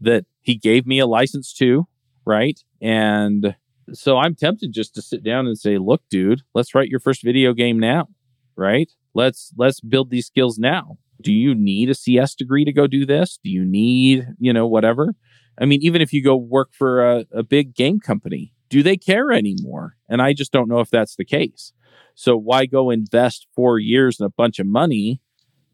[0.00, 1.86] that he gave me a license to,
[2.24, 2.58] right?
[2.80, 3.54] And
[3.92, 7.22] so I'm tempted just to sit down and say, "Look, dude, let's write your first
[7.22, 8.08] video game now."
[8.56, 8.90] Right?
[9.14, 10.96] Let's let's build these skills now.
[11.20, 13.38] Do you need a CS degree to go do this?
[13.44, 15.14] Do you need, you know, whatever?
[15.60, 18.96] I mean, even if you go work for a, a big game company, do they
[18.96, 19.96] care anymore?
[20.08, 21.74] And I just don't know if that's the case.
[22.14, 25.20] So why go invest four years and a bunch of money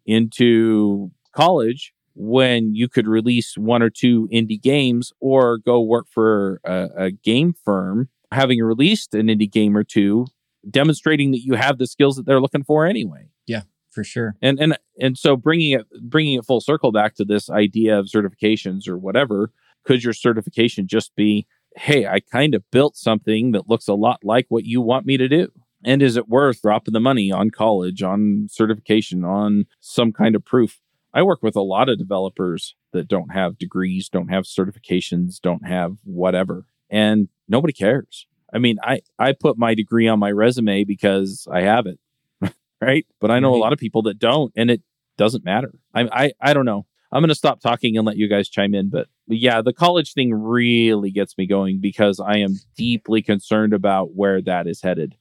[0.05, 6.61] into college when you could release one or two indie games or go work for
[6.65, 10.27] a, a game firm, having released an indie game or two,
[10.71, 13.29] demonstrating that you have the skills that they're looking for anyway.
[13.47, 14.35] Yeah, for sure.
[14.41, 18.07] And and and so bringing it bringing it full circle back to this idea of
[18.07, 19.51] certifications or whatever,
[19.85, 21.47] could your certification just be,
[21.77, 25.17] hey, I kind of built something that looks a lot like what you want me
[25.17, 25.49] to do?
[25.85, 30.45] And is it worth dropping the money on college, on certification, on some kind of
[30.45, 30.81] proof?
[31.15, 35.67] I work with a lot of developers that don't have degrees, don't have certifications, don't
[35.67, 38.27] have whatever, and nobody cares.
[38.53, 42.01] I mean, I, I put my degree on my resume because I have it,
[42.81, 43.07] right?
[43.21, 44.83] But I know a lot of people that don't, and it
[45.17, 45.75] doesn't matter.
[45.95, 46.87] I, I, I don't know.
[47.13, 48.91] I'm going to stop talking and let you guys chime in.
[48.91, 54.15] But yeah, the college thing really gets me going because I am deeply concerned about
[54.15, 55.15] where that is headed,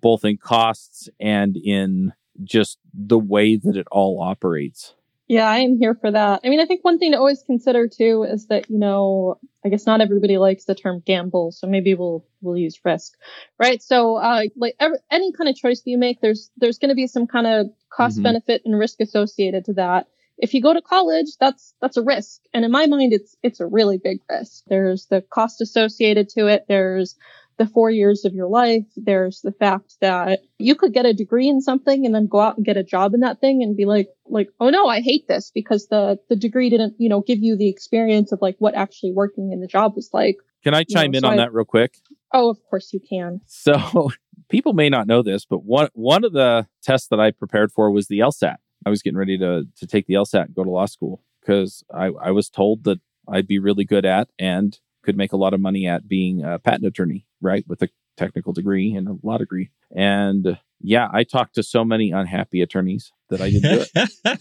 [0.00, 2.12] both in costs and in
[2.44, 4.94] just the way that it all operates.
[5.32, 6.40] Yeah, I am here for that.
[6.44, 9.70] I mean, I think one thing to always consider too is that, you know, I
[9.70, 13.14] guess not everybody likes the term gamble, so maybe we'll we'll use risk.
[13.58, 13.82] Right?
[13.82, 16.94] So, uh like every, any kind of choice that you make, there's there's going to
[16.94, 18.24] be some kind of cost Mhm.
[18.24, 20.06] benefit and risk associated to that.
[20.36, 22.42] If you go to college, that's that's a risk.
[22.52, 24.64] And in my mind it's it's a really big risk.
[24.66, 26.66] There's the cost associated to it.
[26.68, 27.16] There's
[27.62, 28.84] the four years of your life.
[28.96, 32.56] There's the fact that you could get a degree in something and then go out
[32.56, 35.28] and get a job in that thing and be like, like, oh no, I hate
[35.28, 38.74] this because the, the degree didn't, you know, give you the experience of like what
[38.74, 40.36] actually working in the job was like.
[40.64, 41.96] Can I chime No, in so on I- that real quick?
[42.32, 43.40] Oh, of course you can.
[43.46, 44.10] So
[44.48, 47.90] people may not know this, but one one of the tests that I prepared for
[47.90, 48.56] was the LSAT.
[48.86, 51.84] I was getting ready to to take the LSAT and go to law school because
[51.94, 55.52] I, I was told that I'd be really good at and could make a lot
[55.52, 57.64] of money at being a patent attorney, right?
[57.68, 59.70] With a technical degree and a law degree.
[59.94, 64.40] And yeah, I talked to so many unhappy attorneys that I didn't do it.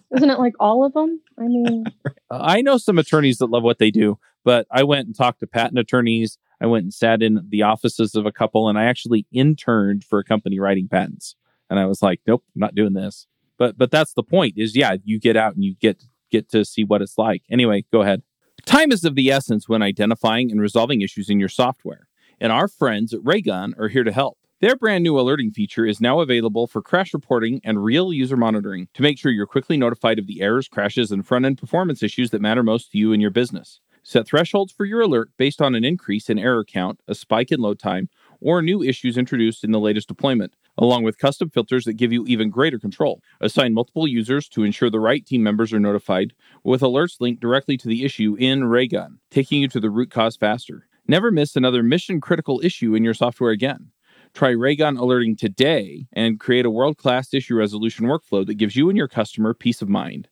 [0.16, 1.20] Isn't it like all of them?
[1.38, 1.84] I mean,
[2.30, 5.46] I know some attorneys that love what they do, but I went and talked to
[5.46, 6.38] patent attorneys.
[6.60, 10.18] I went and sat in the offices of a couple, and I actually interned for
[10.18, 11.36] a company writing patents.
[11.70, 13.26] And I was like, nope, I'm not doing this.
[13.58, 14.54] But but that's the point.
[14.56, 17.42] Is yeah, you get out and you get get to see what it's like.
[17.50, 18.22] Anyway, go ahead.
[18.66, 22.07] Time is of the essence when identifying and resolving issues in your software,
[22.40, 24.38] and our friends at Raygun are here to help.
[24.60, 28.88] Their brand new alerting feature is now available for crash reporting and real user monitoring
[28.94, 32.30] to make sure you're quickly notified of the errors, crashes, and front end performance issues
[32.30, 33.80] that matter most to you and your business.
[34.02, 37.60] Set thresholds for your alert based on an increase in error count, a spike in
[37.60, 38.08] load time,
[38.40, 42.24] or new issues introduced in the latest deployment, along with custom filters that give you
[42.26, 43.20] even greater control.
[43.40, 46.32] Assign multiple users to ensure the right team members are notified,
[46.64, 50.36] with alerts linked directly to the issue in Raygun, taking you to the root cause
[50.36, 50.87] faster.
[51.10, 53.90] Never miss another mission critical issue in your software again.
[54.34, 58.90] Try Raygun Alerting today and create a world class issue resolution workflow that gives you
[58.90, 60.28] and your customer peace of mind.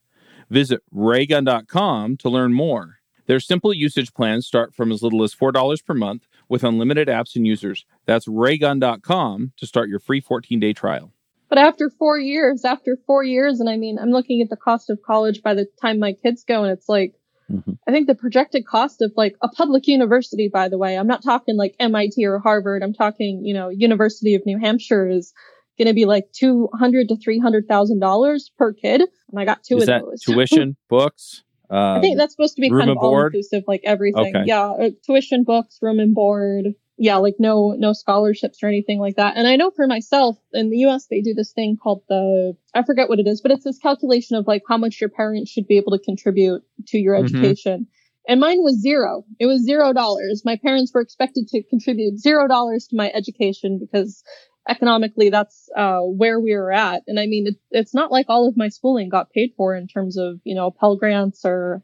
[0.51, 2.97] Visit raygun.com to learn more.
[3.25, 7.35] Their simple usage plans start from as little as $4 per month with unlimited apps
[7.37, 7.87] and users.
[8.05, 11.13] That's raygun.com to start your free 14 day trial.
[11.49, 14.91] but after four years, after four years, and I mean, I'm looking at the cost
[14.91, 17.15] of college by the time my kids go, and it's like,
[17.51, 17.79] Mhm.
[17.87, 21.23] I think the projected cost of like a public university, by the way, I'm not
[21.23, 22.83] talking like MIT or Harvard.
[22.83, 25.33] I'm talking, you know, University of New Hampshire is
[25.79, 29.45] going to be like two hundred to three hundred thousand dollars per kid, and I
[29.45, 30.23] got two Is of that those.
[30.23, 31.45] tuition, books?
[31.71, 34.35] I Um, think that's supposed to be kind of all inclusive, like everything.
[34.37, 34.45] Okay.
[34.47, 36.75] Yeah, uh, tuition, books, room and board.
[36.99, 39.37] Yeah, like no no scholarships or anything like that.
[39.37, 41.07] And I know for myself in the U.S.
[41.09, 44.37] they do this thing called the I forget what it is, but it's this calculation
[44.37, 47.25] of like how much your parents should be able to contribute to your Mhm.
[47.25, 47.87] education.
[48.29, 49.25] And mine was zero.
[49.39, 50.43] It was zero dollars.
[50.45, 54.25] My parents were expected to contribute zero dollars to my education because
[54.69, 57.03] economically that's uh, where we were at.
[57.07, 59.87] And I mean, it, it's not like all of my schooling got paid for in
[59.87, 61.83] terms of you know Pell grants or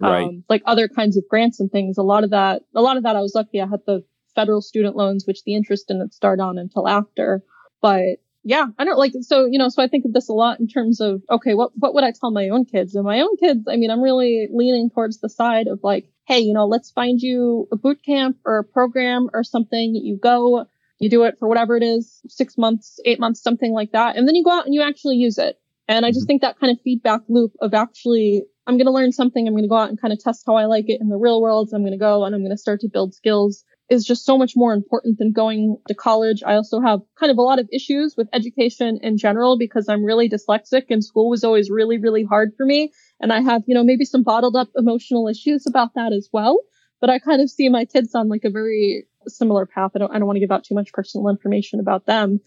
[0.00, 0.24] right.
[0.24, 1.98] um, like other kinds of grants and things.
[1.98, 3.60] A lot of that, a lot of that, I was lucky.
[3.60, 4.02] I had the
[4.36, 7.42] federal student loans, which the interest didn't start on until after.
[7.82, 9.68] But yeah, I don't like so you know.
[9.68, 12.12] So I think of this a lot in terms of okay, what what would I
[12.12, 12.94] tell my own kids?
[12.94, 16.38] And my own kids, I mean, I'm really leaning towards the side of like, hey,
[16.38, 19.96] you know, let's find you a boot camp or a program or something.
[19.96, 20.66] You go,
[21.00, 24.28] you do it for whatever it is, six months, eight months, something like that, and
[24.28, 25.58] then you go out and you actually use it.
[25.88, 26.26] And I just mm-hmm.
[26.26, 29.46] think that kind of feedback loop of actually, I'm going to learn something.
[29.46, 31.16] I'm going to go out and kind of test how I like it in the
[31.16, 31.70] real world.
[31.72, 34.36] I'm going to go and I'm going to start to build skills is just so
[34.36, 36.42] much more important than going to college.
[36.44, 40.04] I also have kind of a lot of issues with education in general because I'm
[40.04, 42.92] really dyslexic and school was always really, really hard for me.
[43.20, 46.58] And I have, you know, maybe some bottled up emotional issues about that as well.
[47.00, 49.92] But I kind of see my kids on like a very similar path.
[49.94, 52.40] I don't I don't want to give out too much personal information about them.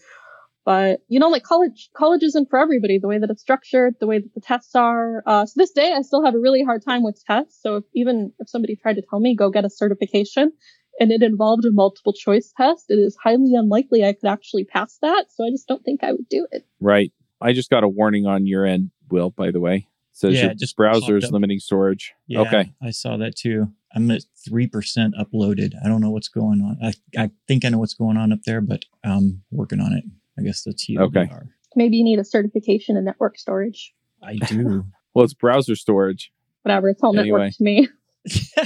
[0.64, 2.98] But you know, like college, college isn't for everybody.
[2.98, 5.22] The way that it's structured, the way that the tests are.
[5.26, 7.60] Uh, so this day, I still have a really hard time with tests.
[7.62, 10.52] So if, even if somebody tried to tell me go get a certification,
[11.00, 14.98] and it involved a multiple choice test, it is highly unlikely I could actually pass
[15.02, 15.26] that.
[15.30, 16.64] So I just don't think I would do it.
[16.78, 17.12] Right.
[17.40, 19.30] I just got a warning on your end, Will.
[19.30, 21.32] By the way, it says Yeah, your just browser is up.
[21.32, 22.12] limiting storage.
[22.28, 22.72] Yeah, Okay.
[22.82, 23.68] I saw that too.
[23.94, 25.72] I'm at three percent uploaded.
[25.84, 26.78] I don't know what's going on.
[26.82, 30.04] I I think I know what's going on up there, but I'm working on it.
[30.38, 31.00] I guess that's you.
[31.00, 31.28] Okay.
[31.76, 33.92] Maybe you need a certification in network storage.
[34.22, 34.84] I do.
[35.12, 36.30] Well, it's browser storage.
[36.62, 36.88] Whatever.
[36.90, 37.38] It's all Anyway.
[37.40, 37.88] network to me.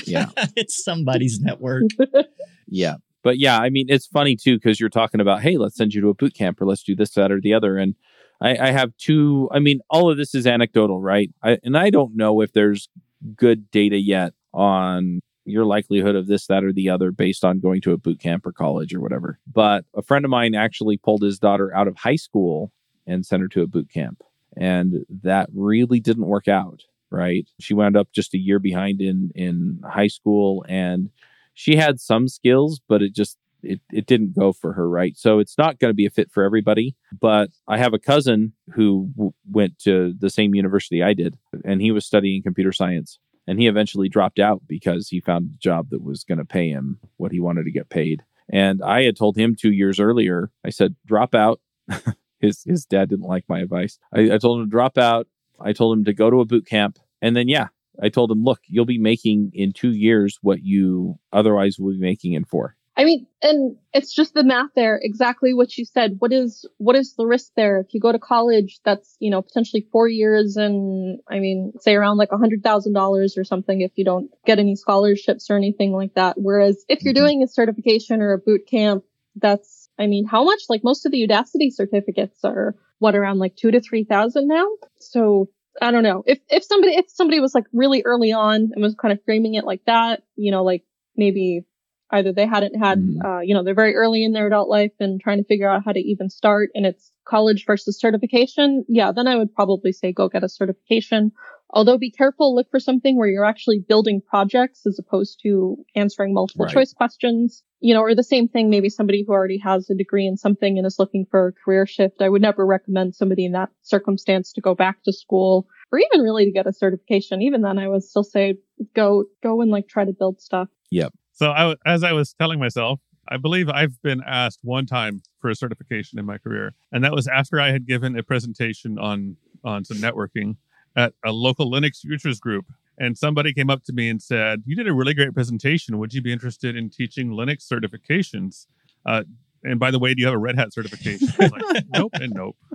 [0.05, 0.27] Yeah.
[0.57, 1.85] it's somebody's network.
[2.67, 2.97] Yeah.
[3.23, 6.01] But yeah, I mean, it's funny too because you're talking about, hey, let's send you
[6.01, 7.77] to a boot camp or let's do this, that, or the other.
[7.77, 7.95] And
[8.41, 9.49] I, I have two.
[9.53, 11.31] I mean, all of this is anecdotal, right?
[11.43, 12.89] I, and I don't know if there's
[13.37, 17.81] good data yet on your likelihood of this, that, or the other based on going
[17.83, 19.39] to a boot camp or college or whatever.
[19.51, 22.73] But a friend of mine actually pulled his daughter out of high school
[23.07, 24.23] and sent her to a boot camp.
[24.57, 26.83] And that really didn't work out,
[27.15, 27.49] right?
[27.61, 31.11] She wound up just a year behind in in high school and
[31.55, 35.17] she had some skills, but it just it, it didn't go for her, right?
[35.17, 36.95] So it's not going to be a fit for everybody.
[37.19, 41.81] But I have a cousin who w- went to the same university I did, and
[41.81, 43.19] he was studying computer science.
[43.47, 46.69] And he eventually dropped out because he found a job that was going to pay
[46.69, 48.23] him what he wanted to get paid.
[48.51, 51.61] And I had told him two years earlier, I said, drop out.
[52.41, 53.99] his his dad didn't like my advice.
[54.15, 55.27] I, I told him to drop out.
[55.61, 56.99] I told him to go to a boot camp.
[57.25, 57.69] And then, yeah,
[58.03, 62.07] I told him, look, you'll be making in two years what you otherwise would be
[62.07, 62.77] making in four.
[62.99, 65.01] I mean, and it's just the math there.
[65.03, 66.17] Exactly what you said.
[66.19, 67.81] What is what is the risk there?
[67.81, 71.95] If you go to college, that's you know potentially four years, and I mean, say
[71.95, 75.57] around like a hundred thousand dollars or something if you don't get any scholarships or
[75.57, 76.37] anything like that.
[76.39, 77.25] Whereas if you're Mhm.
[77.25, 79.03] doing a certification or a boot camp,
[79.35, 80.61] that's I mean, how much?
[80.69, 84.69] Like most of the Udacity certificates are what around like two to three thousand now.
[85.01, 85.49] So
[85.83, 88.95] I don't know if if somebody if somebody was like really early on and was
[88.95, 90.85] kind of framing it like that, you know, like
[91.17, 91.65] maybe
[92.11, 93.25] either they hadn't had, Mhm.
[93.25, 95.85] uh, you know, they're very early in their adult life and trying to figure out
[95.85, 98.85] how to even start and it's college versus certification.
[98.89, 101.33] Yeah, then I would probably say go get a certification.
[101.75, 106.33] Although be careful, look for something where you're actually building projects as opposed to answering
[106.33, 106.73] multiple Right.
[106.73, 107.65] choice questions.
[107.81, 110.79] You know, or the same thing, maybe somebody who already has a degree in something
[110.79, 112.23] and is looking for a career shift.
[112.23, 116.21] I would never recommend somebody in that circumstance to go back to school or even
[116.21, 117.43] really to get a certification.
[117.43, 118.57] Even then, I would still say
[118.95, 120.69] go, go and like try to build stuff.
[120.93, 121.13] Yep.
[121.33, 125.23] So I, w- as I was telling myself, I believe I've been asked one time
[125.41, 128.99] for a certification in my career, and that was after I had given a presentation
[128.99, 130.57] on on some networking
[130.97, 132.67] at a local Linux users group.
[132.97, 135.99] And somebody came up to me and said, "You did a really great presentation.
[135.99, 138.67] Would you be interested in teaching Linux certifications?"
[139.05, 139.25] Uh,
[139.65, 141.29] and by the way, do you have a Red Hat certification?
[141.41, 142.57] I was like, nope and nope.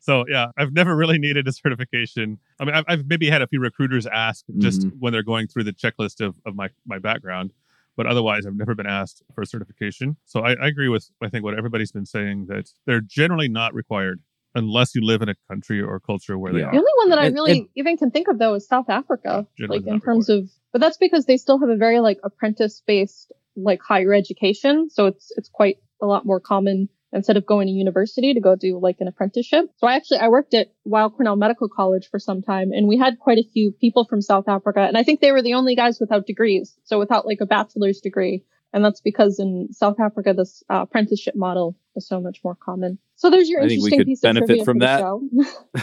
[0.00, 2.38] So yeah, I've never really needed a certification.
[2.58, 5.64] I mean, I've, I've maybe had a few recruiters ask just when they're going through
[5.64, 7.52] the checklist of, of my my background,
[7.94, 10.16] but otherwise, I've never been asked for a certification.
[10.24, 13.74] So I, I agree with I think what everybody's been saying that they're generally not
[13.74, 14.22] required
[14.54, 16.70] unless you live in a country or culture where they Yeah.
[16.70, 18.88] The only one that I And- really and- even can think of though is South
[18.88, 22.18] Africa, like in not terms of, but that's because they still have a very like
[22.24, 24.88] apprentice based like higher education.
[24.90, 28.54] So it's, it's quite a lot more common instead of going to university to go
[28.54, 29.64] do like an apprenticeship.
[29.78, 32.98] So I actually, I worked at Weill Cornell Medical College for some time and we
[32.98, 34.80] had quite a few people from South Africa.
[34.80, 36.76] And I think they were the only guys without degrees.
[36.84, 38.44] So without like a bachelor's degree.
[38.72, 42.98] And that's because in South Africa, this uh, apprenticeship model is so much more common.
[43.16, 45.00] So there's your I interesting piece of trivia from that.
[45.00, 45.22] show.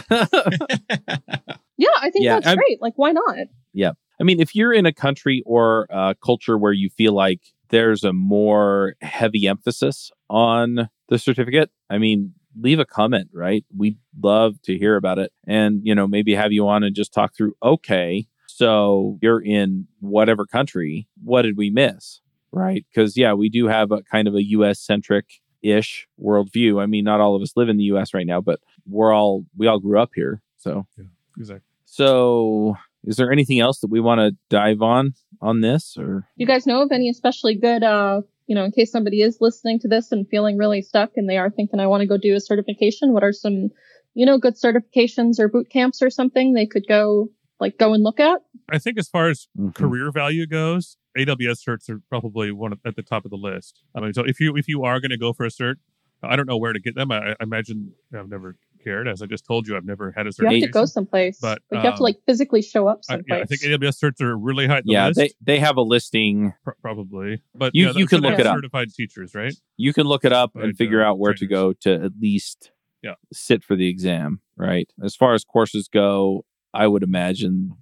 [1.78, 2.80] Yeah, I think Yeah, that's I'm- great.
[2.80, 3.36] Like, why not?
[3.72, 3.92] Yeah.
[4.20, 8.02] I mean, if you're in a country or a culture where you feel like there's
[8.02, 13.64] a more heavy emphasis on the certificate, I mean, leave a comment, right?
[13.76, 17.12] We'd love to hear about it and, you know, maybe have you on and just
[17.12, 21.06] talk through, okay, so you're in whatever country.
[21.22, 22.22] What did we miss?
[22.56, 22.86] Right.
[22.90, 25.26] Because, yeah, we do have a kind of a US centric
[25.62, 26.80] ish worldview.
[26.82, 29.44] I mean, not all of us live in the US right now, but we're all,
[29.56, 30.40] we all grew up here.
[30.56, 31.04] So, yeah,
[31.36, 31.64] Exactly.
[31.84, 36.46] so is there anything else that we want to dive on on this or You
[36.46, 39.88] guys know of any especially good, uh, you know, in case somebody is listening to
[39.88, 42.40] this and feeling really stuck and they are thinking, I want to go do a
[42.40, 43.12] certification.
[43.12, 43.68] What are some,
[44.14, 47.28] you know, good certifications or boot camps or something they could go,
[47.60, 48.40] like, go and look at?
[48.68, 49.74] I think as far as Mhm.
[49.74, 53.82] career value goes, AWS certs are probably one of, at the top of the list.
[53.94, 55.76] I mean, so if you if you are going to go for a cert,
[56.22, 57.10] I don't know where to get them.
[57.10, 59.08] I, I imagine I've never cared.
[59.08, 60.50] As I just told you, I've never had a cert.
[60.50, 61.38] You have to go someplace.
[61.40, 64.02] But, like, you have to um, like physically show up I, yeah, I think AWS
[64.02, 65.18] certs are really high the yeah, list.
[65.18, 66.54] they they have a listing.
[66.64, 68.56] Pr- probably, but You- yeah, you can look it up.
[68.56, 69.54] Certified teachers, right?
[69.76, 72.12] You can look it up Right, and figure uh, out where to go to at
[72.20, 72.70] least
[73.02, 73.14] Yeah.
[73.32, 74.90] sit for the exam, right?
[75.02, 77.72] As far as courses go, I would imagine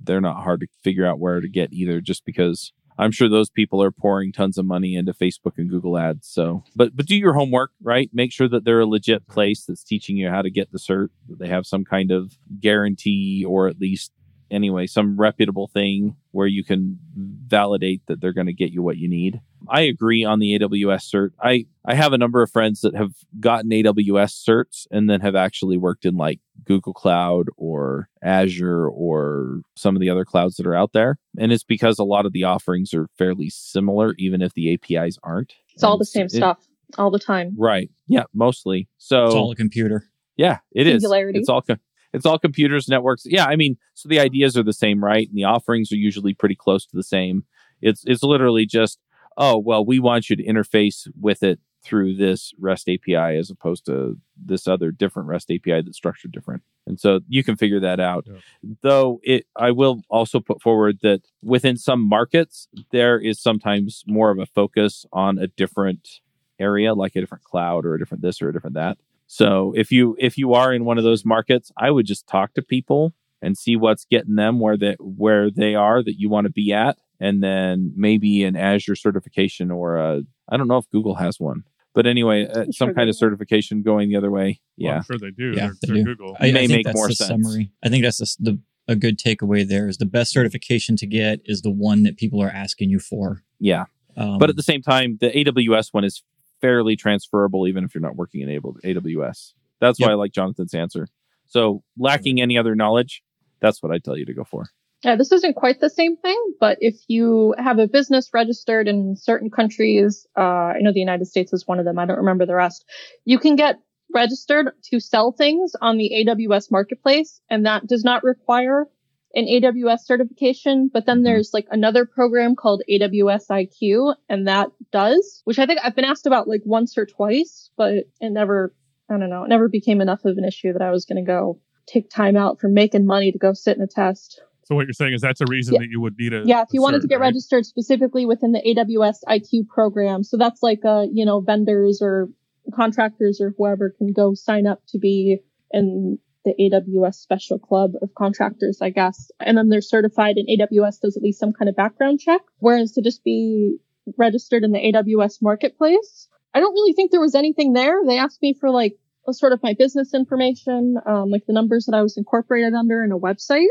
[0.00, 2.72] they're not hard to figure out where to get either just because
[3.02, 6.28] I'm sure those people are pouring tons of money into Facebook and Google ads.
[6.28, 8.08] So, but but do your homework, right?
[8.12, 11.08] Make sure that they're a legit place that's teaching you how to get the cert.
[11.28, 14.12] That they have some kind of guarantee or at least
[14.52, 18.96] anyway, some reputable thing where you can validate that they're going to get you what
[18.98, 19.40] you need.
[19.68, 21.30] I agree on the AWS cert.
[21.40, 25.34] I, I have a number of friends that have gotten AWS certs and then have
[25.36, 30.66] actually worked in like Google Cloud or Azure or some of the other clouds that
[30.66, 31.18] are out there.
[31.38, 35.16] And it's because a lot of the offerings are fairly similar, even if the APIs
[35.22, 35.52] aren't.
[35.74, 36.58] it's all the same it- stuff
[36.98, 37.54] all the time.
[37.56, 37.90] Right.
[38.08, 38.88] Yeah, mostly.
[38.98, 40.04] So It's all a computer.
[40.36, 41.02] yeah, it is.
[41.02, 41.38] Singularity.
[41.38, 41.76] It's all co-
[42.12, 43.22] it's all computers, networks.
[43.24, 45.28] Yeah, I mean, so the ideas are the same, right?
[45.28, 47.44] And the offerings are usually pretty close to the same.
[47.80, 48.98] It's it's literally just,
[49.36, 53.84] oh well, we want you to interface with it through this REST API as opposed
[53.86, 56.62] to this other different REST API that's structured different.
[56.86, 58.24] And so you can figure that out.
[58.26, 58.38] Yeah.
[58.82, 64.30] Though it I will also put forward that within some markets there is sometimes more
[64.30, 66.20] of a focus on a different
[66.58, 68.98] area like a different cloud or a different this or a different that.
[69.32, 72.52] So if you if you are in one of those markets, I would just talk
[72.52, 76.44] to people and see what's getting them where they where they are that you want
[76.44, 80.20] to be at, and then maybe an Azure certification or a
[80.50, 81.64] I don't know if Google has one,
[81.94, 84.60] but anyway, uh, some sure kind of certification going the other way.
[84.76, 85.52] Well, Yeah, I'm sure they do.
[85.56, 86.04] Yeah, they're, they they're do.
[86.04, 86.36] Google.
[86.38, 87.28] I, I May think make that's more the sense.
[87.28, 87.70] summary.
[87.82, 91.40] I think that's the, the a good takeaway there is the best certification to get
[91.46, 93.44] is the one that people are asking you for.
[93.58, 93.86] yeah.
[94.14, 96.22] Um, But at the same time, the AWS one is
[96.62, 99.52] fairly transferable, even if you're not working in AWS.
[99.80, 100.10] That's why Yep.
[100.12, 101.08] I like Jonathan's answer.
[101.46, 103.22] So, lacking any other knowledge,
[103.60, 104.66] that's what I tell you to go for.
[105.04, 109.16] Yeah, this isn't quite the same thing, but if you have a business registered in
[109.16, 111.98] certain countries, uh, I know the United States is one of them.
[111.98, 112.84] I don't remember the rest.
[113.24, 113.80] You can get
[114.14, 118.86] registered to sell things on the AWS marketplace, and that does not require
[119.34, 120.90] an AWS certification.
[120.92, 121.24] But then Mhm.
[121.24, 126.04] there's like another program called AWS IQ, and that does, which I think I've been
[126.04, 128.74] asked about like once or twice, but it never,
[129.10, 131.26] I don't know, it never became enough of an issue that I was going to
[131.26, 134.40] go take time out from making money to go sit in a test.
[134.64, 135.80] So what you're saying is that's a reason Yeah.
[135.80, 137.26] that you would need a Yeah, if you a wanted cert, to get right?
[137.26, 142.28] registered specifically within the AWS IQ program, so that's like uh, you know, vendors or
[142.74, 145.40] contractors or whoever can go sign up to be
[145.72, 149.30] in the AWS special club of contractors, I guess.
[149.40, 152.40] And then they're certified and AWS does at least some kind of background check.
[152.58, 153.76] Whereas to just be
[154.16, 158.00] registered in the AWS marketplace, I don't really think there was anything there.
[158.06, 158.96] They asked me for like
[159.28, 163.02] a sort of my business information, um, like the numbers that I was incorporated under
[163.04, 163.66] in a website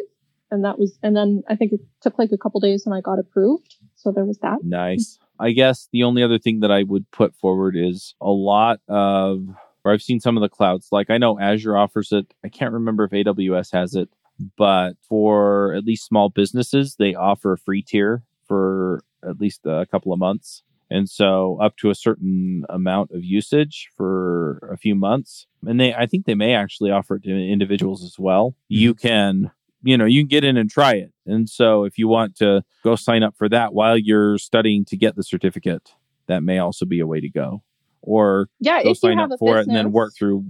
[0.49, 2.99] and that was and then i think it took like a couple days and i
[2.99, 5.17] got approved so there was that Nice.
[5.41, 9.47] I guess the only other thing that I would put forward is a lot of,
[9.83, 10.89] or I've seen some of the clouds.
[10.91, 12.33] Like I know Azure offers it.
[12.43, 14.09] I can't remember if AWS has it,
[14.57, 19.85] but for at least small businesses, they offer a free tier for at least a
[19.89, 20.63] couple of months.
[20.89, 25.47] And so up to a certain amount of usage for a few months.
[25.65, 28.49] And they, I think they may actually offer it to individuals as well.
[28.49, 28.75] Mm-hmm.
[28.75, 29.51] You can,
[29.83, 31.13] you know, you can get in and try it.
[31.25, 34.97] And so if you want to go sign up for that while you're studying to
[34.97, 35.93] get the certificate,
[36.27, 37.63] that may also be a way to go.
[38.01, 40.45] Or yeah go sign up for it and then work through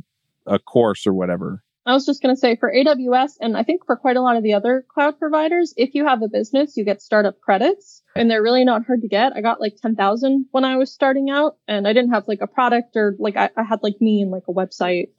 [0.47, 1.61] a course or whatever.
[1.85, 4.35] i was just going to say for aws and i think for quite a lot
[4.35, 8.29] of the other cloud providers if you have a business you get startup credits and
[8.29, 9.33] they're really not hard to get.
[9.35, 12.47] I got like 10000 when i was starting out and i didn't have like a
[12.47, 15.09] product or like i, I had like me and like a website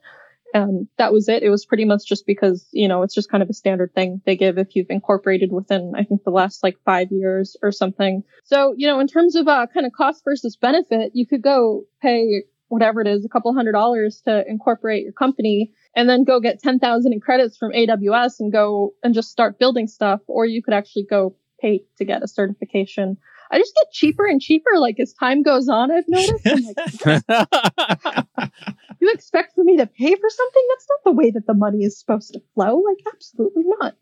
[0.53, 1.43] and that was it.
[1.43, 4.21] It was pretty much just because, you know, it's just kind of a standard thing
[4.25, 8.23] they give if you've incorporated within, I think, the last like five years or something.
[8.43, 11.85] So, you know, in terms of uh, kind of cost versus benefit, you could go
[12.01, 16.39] pay whatever it is, a couple hundred dollars to incorporate your company and then go
[16.39, 20.21] get 10,000 in credits from AWS and go and just start building stuff.
[20.27, 23.17] Or you could actually go pay to get a certification.
[23.53, 24.71] I just get cheaper and cheaper.
[24.77, 26.47] Like as time goes on, I've noticed.
[26.47, 28.51] I'm like,
[28.99, 30.63] you expect for me to pay for something?
[30.69, 32.77] That's not the way that the money is supposed to flow.
[32.77, 33.95] Like, absolutely not.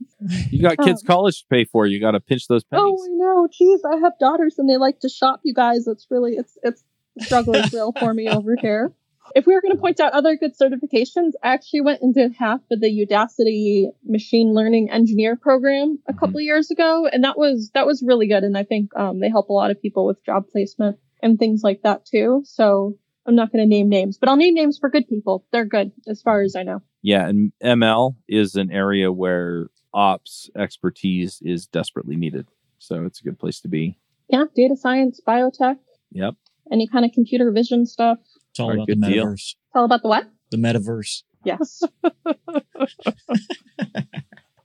[0.50, 1.86] you got kids' um, college to pay for.
[1.86, 3.00] You got to pinch those oh, pennies.
[3.02, 3.48] Oh, I know.
[3.48, 5.42] Jeez, I have daughters and they like to shop.
[5.44, 6.84] You guys, it's really it's it's
[7.18, 8.94] is real for me over here.
[9.36, 12.34] If we were going to point out other good certifications, I actually went and did
[12.38, 16.18] half of the Udacity machine learning engineer program a Mhm.
[16.20, 18.44] couple of years ago, and that was that was really good.
[18.44, 21.62] And I think um, they help a lot of people with job placement and things
[21.64, 22.42] like that too.
[22.46, 25.46] So I'm not going to name names, but I'll name names for good people.
[25.52, 26.82] They're good as far as I know.
[27.04, 32.48] Yeah, and ML is an area where ops expertise is desperately needed.
[32.80, 33.98] So it's a good place to be.
[34.30, 35.78] Yeah, data science, biotech,
[36.12, 36.36] Yep.
[36.72, 38.18] any kind of computer vision stuff.
[38.52, 39.26] It's all All right, about the good deal.
[39.28, 39.34] metaverse.
[39.34, 40.30] It's all about the what?
[40.52, 41.24] The metaverse.
[41.44, 41.82] Yes.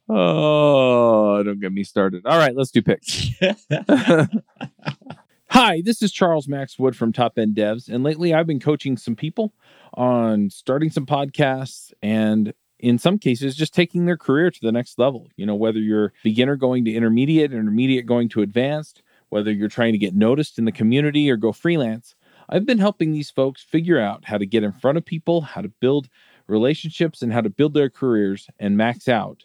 [0.08, 2.24] Oh, don't get me started.
[2.26, 3.26] All right, let's do picks.
[5.50, 8.96] Hi, this is Charles Max Wood from Top End Devs, and lately I've been coaching
[8.96, 9.52] some people
[9.94, 14.96] on starting some podcasts and in some cases just taking their career to the next
[14.96, 15.26] level.
[15.36, 19.90] You know, whether you're beginner going to intermediate, intermediate going to advanced, whether you're trying
[19.92, 22.14] to get noticed in the community or go freelance,
[22.48, 25.62] I've been helping these folks figure out how to get in front of people, how
[25.62, 26.08] to build
[26.46, 29.44] relationships and how to build their careers and max out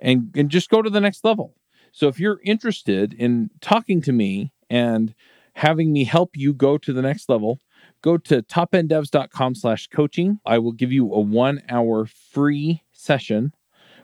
[0.00, 1.54] and, and just go to the next level.
[1.92, 5.14] So if you're interested in talking to me and
[5.54, 7.60] having me help you go to the next level,
[8.02, 10.38] go to topenddevs.com slash coaching.
[10.44, 13.54] I will give you a one hour free session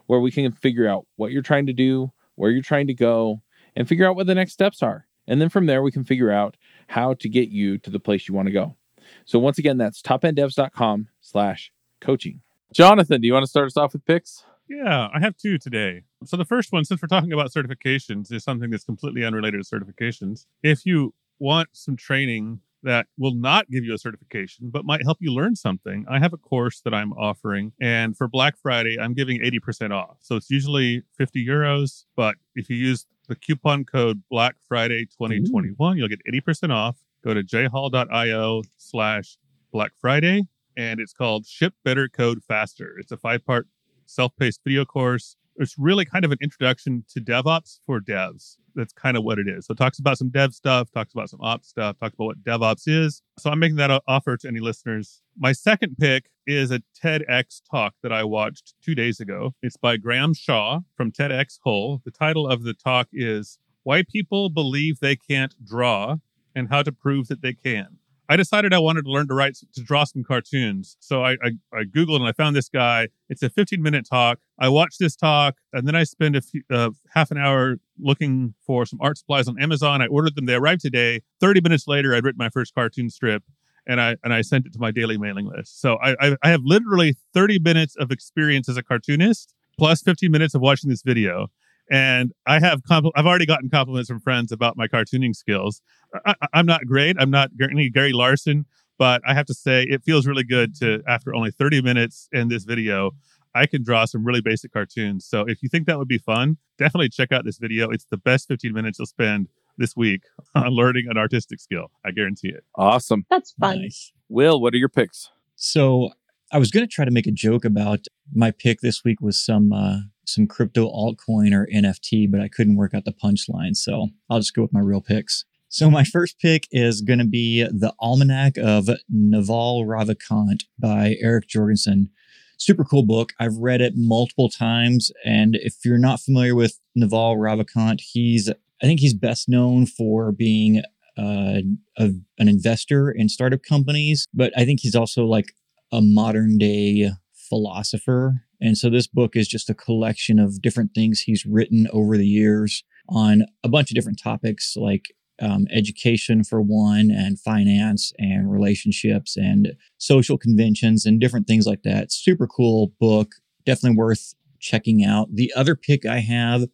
[0.07, 3.43] where we can figure out what you're trying to do, where you're trying to go,
[3.77, 5.07] and figure out what the next steps are.
[5.27, 6.57] And then from there, we can figure out
[6.89, 8.77] how to get you to the place you want to go.
[9.25, 12.41] So once again, that's topenddevs.com slash coaching.
[12.73, 14.45] Jonathan, do you want to start us off with picks?
[14.69, 16.03] Yeah, I have two today.
[16.25, 19.69] So the first one, since we're talking about certifications, is something that's completely unrelated to
[19.69, 20.47] certifications.
[20.63, 25.19] If you want some training that will not give you a certification, but might help
[25.21, 27.73] you learn something, I have a course that I'm offering.
[27.81, 30.17] And for Black Friday, I'm giving 80% off.
[30.21, 32.05] So it's usually 50 euros.
[32.17, 36.97] But if you use the coupon code Black Friday 2021, you'll get 80% off.
[37.25, 39.37] Go to jhall.io slash
[39.73, 40.49] Black Friday.
[40.77, 42.97] And it's called Ship Better Code Faster.
[42.99, 43.69] It's a five part
[44.07, 45.37] self-paced video course.
[45.57, 48.57] It's really kind of an introduction to DevOps for devs.
[48.75, 49.67] That's kind of what it is.
[49.67, 52.43] So it talks about some dev stuff, talks about some ops stuff, talks about what
[52.43, 53.23] DevOps is.
[53.39, 55.21] So I'm making that offer to any listeners.
[55.39, 59.55] My second pick is a TEDx talk that I watched two days ago.
[59.63, 62.01] It's by Graham Shaw from TEDx Hull.
[62.05, 66.17] The title of the talk is Why People Believe They Can't Draw
[66.55, 67.99] and How to Prove That They Can.
[68.29, 70.97] I decided I wanted to learn to write to draw some cartoons.
[71.01, 73.09] So I, I, I googled and I found this guy.
[73.29, 74.39] It's a 15 minute talk.
[74.59, 78.55] I watched this talk and then I spent a few, uh, half an hour looking
[78.67, 80.01] for some art supplies on Amazon.
[80.01, 80.47] I ordered them.
[80.47, 81.21] They arrived today.
[81.41, 83.43] 30 minutes later, I'd written my first cartoon strip
[83.87, 85.81] and I and I sent it to my daily mailing list.
[85.81, 90.31] So I I, I have literally 30 minutes of experience as a cartoonist plus 15
[90.31, 91.49] minutes of watching this video.
[91.93, 95.83] And I have compl- I've already gotten compliments from friends about my cartooning skills.
[96.27, 97.17] I, I- I'm not great.
[97.21, 98.65] I'm not any Gary Larson,
[98.99, 102.49] but I have to say it feels really good to after only 30 minutes in
[102.49, 103.11] this video,
[103.55, 105.27] I can draw some really basic cartoons.
[105.27, 107.91] So if you think that would be fun, definitely check out this video.
[107.91, 110.23] It's the best 15 minutes you'll spend this week
[110.55, 111.91] on learning an artistic skill.
[112.07, 112.65] I guarantee it.
[112.75, 113.27] Awesome.
[113.29, 113.83] That's fun.
[113.83, 114.13] Nice.
[114.31, 115.29] Will, what are your picks?
[115.57, 116.13] So
[116.53, 118.01] I was going to try to make a joke about
[118.35, 122.77] my pick this week was some uh, some crypto altcoin or NFT, but I couldn't
[122.77, 123.75] work out the punchline.
[123.75, 125.45] So I'll just go with my real picks.
[125.69, 131.49] So my first pick is going to be the Almanack of Naval Ravikant by Eric
[131.49, 132.11] Jorgenson.
[132.59, 133.33] Super cool book.
[133.41, 138.87] I've read it multiple times, and if you're not familiar with Naval Ravikant, he's I
[138.87, 140.83] think he's best known for being
[141.17, 141.61] uh,
[141.99, 145.55] a, an investor in startup companies, but I think he's also like
[145.93, 148.43] a modern day philosopher.
[148.61, 152.27] And so this book is just a collection of different things he's written over the
[152.27, 155.07] years on a bunch of different topics like
[155.41, 161.83] um, education for one, and finance and relationships and social conventions and different things like
[161.83, 162.13] that.
[162.13, 163.33] Super cool book.
[163.67, 165.35] Definitely worth checking out.
[165.35, 166.69] The other pick I have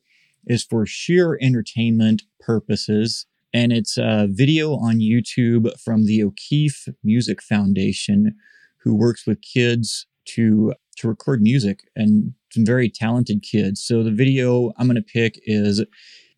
[0.47, 3.27] is for sheer entertainment purposes.
[3.55, 8.37] And it's a video on YouTube from the O'Keefe Music Foundation,
[8.83, 13.83] who works with kids to to record music and some very talented kids.
[13.83, 15.85] So the video I'm going to pick is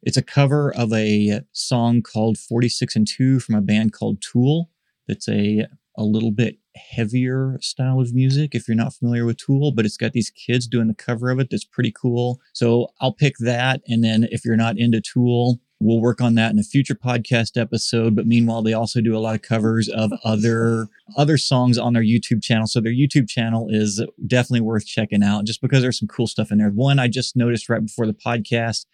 [0.03, 4.71] it's a cover of a song called 46 and 2 from a band called Tool.
[5.09, 5.67] That's a
[5.97, 9.97] a little bit heavier style of music if you're not familiar with Tool, but it's
[9.97, 12.41] got these kids doing the cover of it that's pretty cool.
[12.53, 16.53] So I'll pick that and then if you're not into Tool, we'll work on that
[16.53, 20.13] in a future podcast episode, but meanwhile they also do a lot of covers of
[20.25, 22.67] other other songs on their YouTube channel.
[22.67, 26.53] So their YouTube channel is definitely worth checking out just because there's some cool stuff
[26.53, 26.69] in there.
[26.69, 28.87] One I just noticed right before the podcast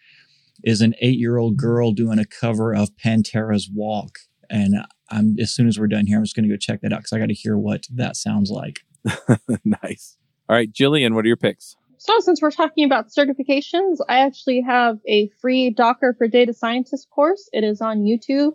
[0.63, 4.19] is an eight year old girl doing a cover of Pantera's Walk.
[4.49, 4.75] And
[5.09, 6.99] I'm as soon as we're done here, I'm just going to go check that out
[6.99, 8.79] because I got to hear what that sounds like.
[9.65, 10.17] nice.
[10.49, 11.75] All right, Jillian, what are your picks?
[12.07, 17.09] So, since we're talking about certifications, I actually have a free Docker for Data Scientist
[17.09, 17.49] course.
[17.51, 18.53] It is on YouTube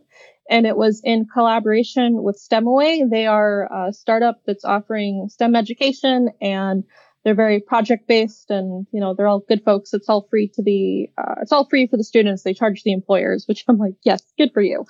[0.48, 3.11] and it was in collaboration with STEMaway.
[3.11, 6.84] They are a startup that's offering STEM education and
[7.24, 9.92] they're very project based and, you know, they're all good folks.
[9.92, 12.44] It's all free to the, uh, it's all free for the students.
[12.44, 14.86] They charge the employers, which I'm like, yes, good for you.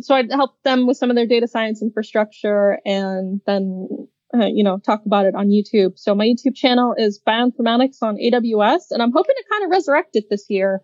[0.00, 4.64] So I helped them with some of their data science infrastructure and then uh, you
[4.64, 5.98] know, talk about it on YouTube.
[5.98, 10.10] So my YouTube channel is Bioinformatics on AWS, and I'm hoping to kind of resurrect
[10.14, 10.82] it this year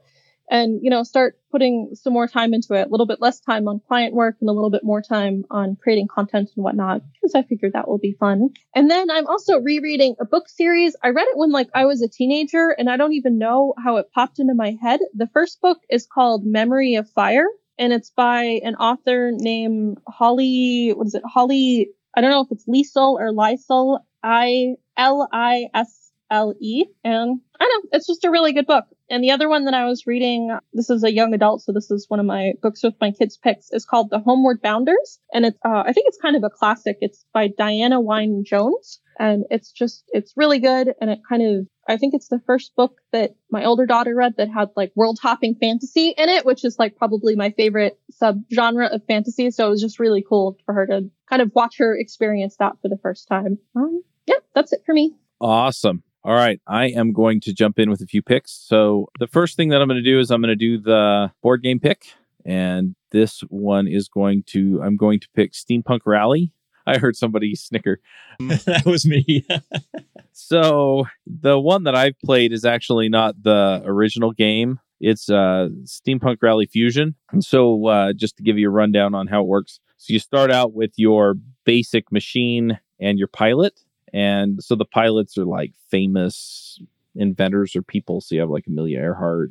[0.49, 3.67] and, you know, start putting some more time into it, a little bit less time
[3.67, 7.35] on client work and a little bit more time on creating content and whatnot, because
[7.35, 8.51] I figured that will be fun.
[8.75, 10.95] And then I'm also rereading a book series.
[11.03, 13.97] I read it when like I was a teenager and I don't even know how
[13.97, 15.01] it popped into my head.
[15.15, 17.47] The first book is called Memory of Fire
[17.79, 21.23] and it's by an author named Holly, what is it?
[21.27, 26.87] Holly, I don't know if it's Liesel or Lysel, I L I S L E.
[27.05, 28.85] And I know, it's just a really good book.
[29.09, 31.91] And the other one that I was reading, this is a young adult, so this
[31.91, 35.21] is one of my books with my kids' picks, is called The Homeward Bounders.
[35.33, 36.99] And it's, uh, I think it's kind of a classic.
[37.01, 39.01] It's by Diana Wynne Jones.
[39.19, 40.93] And it's just, it's really good.
[41.01, 44.35] And it kind of, I think it's the first book that my older daughter read
[44.37, 48.93] that had like world hopping fantasy in it, which is like probably my favorite subgenre
[48.93, 49.51] of fantasy.
[49.51, 52.73] So it was just really cool for her to kind of watch her experience that
[52.83, 53.59] for the first time.
[53.75, 55.15] Um, yeah, that's it for me.
[55.41, 56.03] Awesome.
[56.27, 58.51] All right, I am going to jump in with a few picks.
[58.51, 61.31] So the first thing that I'm going to do is I'm going to do the
[61.41, 62.07] board game pick,
[62.45, 66.53] and this one is going to I'm going to pick Steampunk Rally.
[66.85, 68.01] I heard somebody snicker.
[68.41, 69.47] that was me.
[70.33, 74.81] so the one that I've played is actually not the original game.
[74.99, 77.15] It's uh, Steampunk Rally Fusion.
[77.31, 80.19] And so uh, just to give you a rundown on how it works, so you
[80.19, 83.79] start out with your basic machine and your pilot
[84.13, 86.81] and so the pilots are like famous
[87.17, 88.21] inventors or people.
[88.21, 89.51] So you have like Amelia Earhart,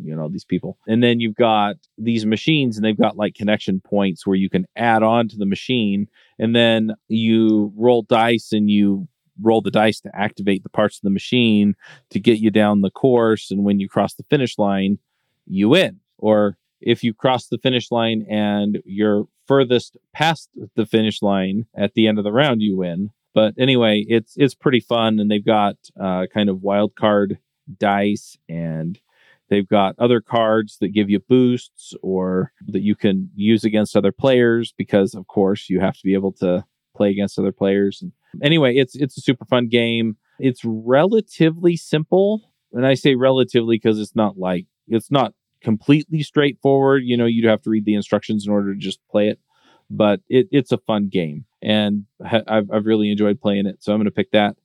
[0.00, 0.78] you know, these people.
[0.86, 4.66] And then you've got these machines and they've got like connection points where you can
[4.76, 6.08] add on to the machine.
[6.38, 9.08] And then you roll dice and you
[9.40, 11.74] roll the dice to activate the parts of the machine
[12.10, 13.50] to get you down the course.
[13.50, 14.98] And when you cross the finish line,
[15.46, 16.00] you win.
[16.18, 21.94] Or if you cross the finish line and you're furthest past the finish line at
[21.94, 23.10] the end of the round, you win.
[23.34, 27.38] But anyway, it's it's pretty fun, and they've got uh, kind of wild card
[27.78, 28.98] dice, and
[29.48, 34.12] they've got other cards that give you boosts or that you can use against other
[34.12, 36.64] players because, of course, you have to be able to
[36.96, 38.02] play against other players.
[38.02, 38.12] And
[38.42, 40.16] anyway, it's it's a super fun game.
[40.38, 47.02] It's relatively simple, and I say relatively because it's not like it's not completely straightforward.
[47.04, 49.38] You know, you'd have to read the instructions in order to just play it,
[49.90, 53.82] but it, it's a fun game and ha- I've, I've really enjoyed playing it.
[53.82, 54.56] So I'm going to pick that.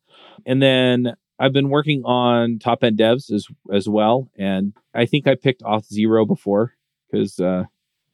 [0.46, 5.28] And then I've been working on top end devs as as well, and I think
[5.28, 6.74] I picked off Xero before
[7.10, 7.66] because uh,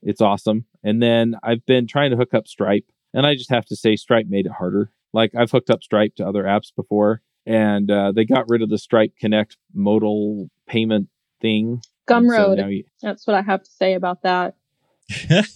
[0.01, 0.65] it's awesome.
[0.83, 3.95] And then I've been trying to hook up Stripe, and I just have to say
[3.95, 4.91] Stripe made it harder.
[5.13, 8.69] Like I've hooked up Stripe to other apps before, and uh, they got rid of
[8.69, 11.07] the Stripe Connect modal payment
[11.41, 11.81] thing.
[12.09, 12.59] Gumroad.
[12.59, 12.83] So you...
[13.01, 14.55] That's what I have to say about that.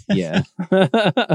[0.10, 0.42] Yeah.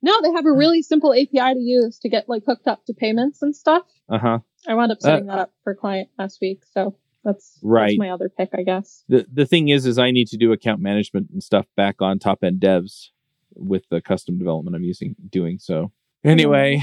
[0.00, 2.94] No, they have a really simple API to use to get like hooked up to
[2.94, 3.82] payments and stuff.
[4.08, 4.38] Uh huh.
[4.66, 7.88] I wound up setting uh, that up for a client last week, so that's right.
[7.88, 9.04] That's my other pick, I guess.
[9.08, 12.18] The the thing is, is I need to do account management and stuff back on
[12.18, 13.08] top end devs
[13.54, 15.58] with the custom development I'm using doing.
[15.58, 15.90] So
[16.24, 16.82] anyway,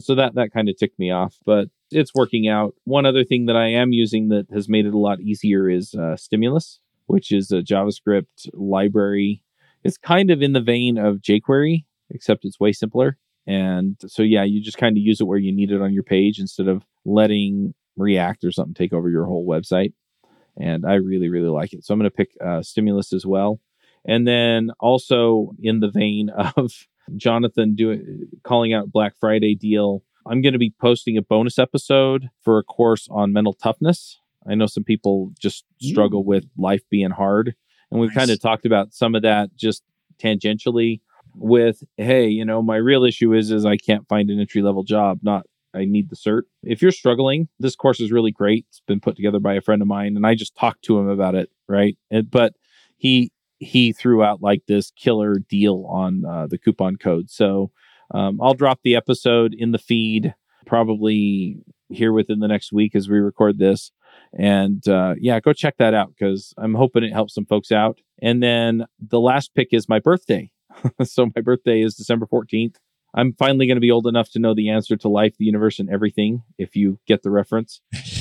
[0.00, 2.74] so that that kind of ticked me off, but it's working out.
[2.84, 5.94] One other thing that I am using that has made it a lot easier is
[5.94, 9.42] uh, Stimulus, which is a JavaScript library.
[9.84, 13.16] It's kind of in the vein of jQuery, except it's way simpler.
[13.46, 16.02] And so, yeah, you just kind of use it where you need it on your
[16.02, 19.92] page instead of letting React or something take over your whole website.
[20.60, 21.84] And I really, really like it.
[21.84, 23.60] So I'm going to pick uh, Stimulus as well.
[24.06, 26.72] And then also in the vein of
[27.16, 32.28] Jonathan doing calling out Black Friday deal, I'm going to be posting a bonus episode
[32.42, 34.20] for a course on mental toughness.
[34.48, 37.54] I know some people just struggle with life being hard,
[37.90, 38.16] and we've nice.
[38.16, 39.82] kind of talked about some of that just
[40.22, 41.00] tangentially
[41.34, 44.82] with hey you know my real issue is is i can't find an entry level
[44.82, 46.42] job not i need the cert.
[46.62, 48.66] If you're struggling this course is really great.
[48.70, 51.08] It's been put together by a friend of mine and i just talked to him
[51.08, 51.96] about it right?
[52.10, 52.54] And, but
[52.96, 57.30] he he threw out like this killer deal on uh, the coupon code.
[57.30, 57.70] So
[58.12, 60.34] um, i'll drop the episode in the feed
[60.66, 61.58] probably
[61.90, 63.92] here within the next week as we record this
[64.38, 67.98] and uh, yeah go check that out because i'm hoping it helps some folks out
[68.20, 70.50] and then the last pick is my birthday
[71.02, 72.76] so my birthday is December 14th.
[73.14, 75.78] I'm finally going to be old enough to know the answer to life, the universe,
[75.80, 76.42] and everything.
[76.58, 77.80] If you get the reference.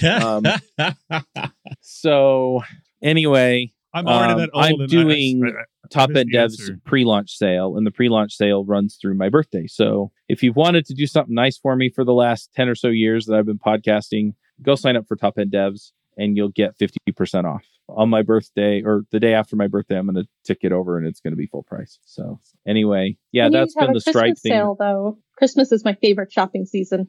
[0.09, 0.43] Um,
[1.81, 2.61] So
[3.01, 4.49] anyway, I'm already Um.
[4.53, 6.79] I'm I- doing I- I- Top End Devs answer.
[6.85, 9.67] pre-launch sale, and the pre-launch sale runs through my birthday.
[9.67, 12.75] So if you've wanted to do something nice for me for the last ten or
[12.75, 16.49] so years that I've been podcasting, go sign up for Top End Devs, and you'll
[16.49, 19.97] get fifty percent off on my birthday or the day after my birthday.
[19.97, 21.99] I'm going to tick it over, and it's going to be full price.
[22.05, 24.51] So anyway, yeah, We need that's to have been the Stripe Christmas thing.
[24.51, 25.17] sale, though.
[25.37, 27.07] Christmas is my favorite shopping season.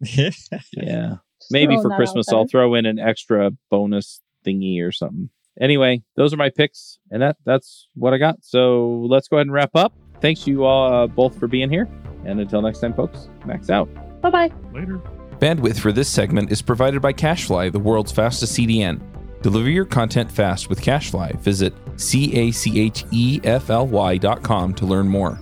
[0.04, 2.32] Yeah, Just maybe for Christmas.
[2.32, 5.28] I'll throw in an extra bonus thingy or something.
[5.60, 8.36] Anyway, those are my picks, and that that's what I got.
[8.42, 9.92] So let's go ahead and wrap up.
[10.20, 11.88] Thanks you all uh, both for being here,
[12.24, 13.28] and until next time, folks.
[13.44, 13.88] Max out.
[14.22, 14.52] Bye bye.
[14.72, 15.21] later.
[15.42, 19.02] Bandwidth for this segment is provided by CacheFly, the world's fastest CDN.
[19.42, 21.40] Deliver your content fast with CacheFly.
[21.40, 25.40] Visit C A C H E F L Y dot com to learn more.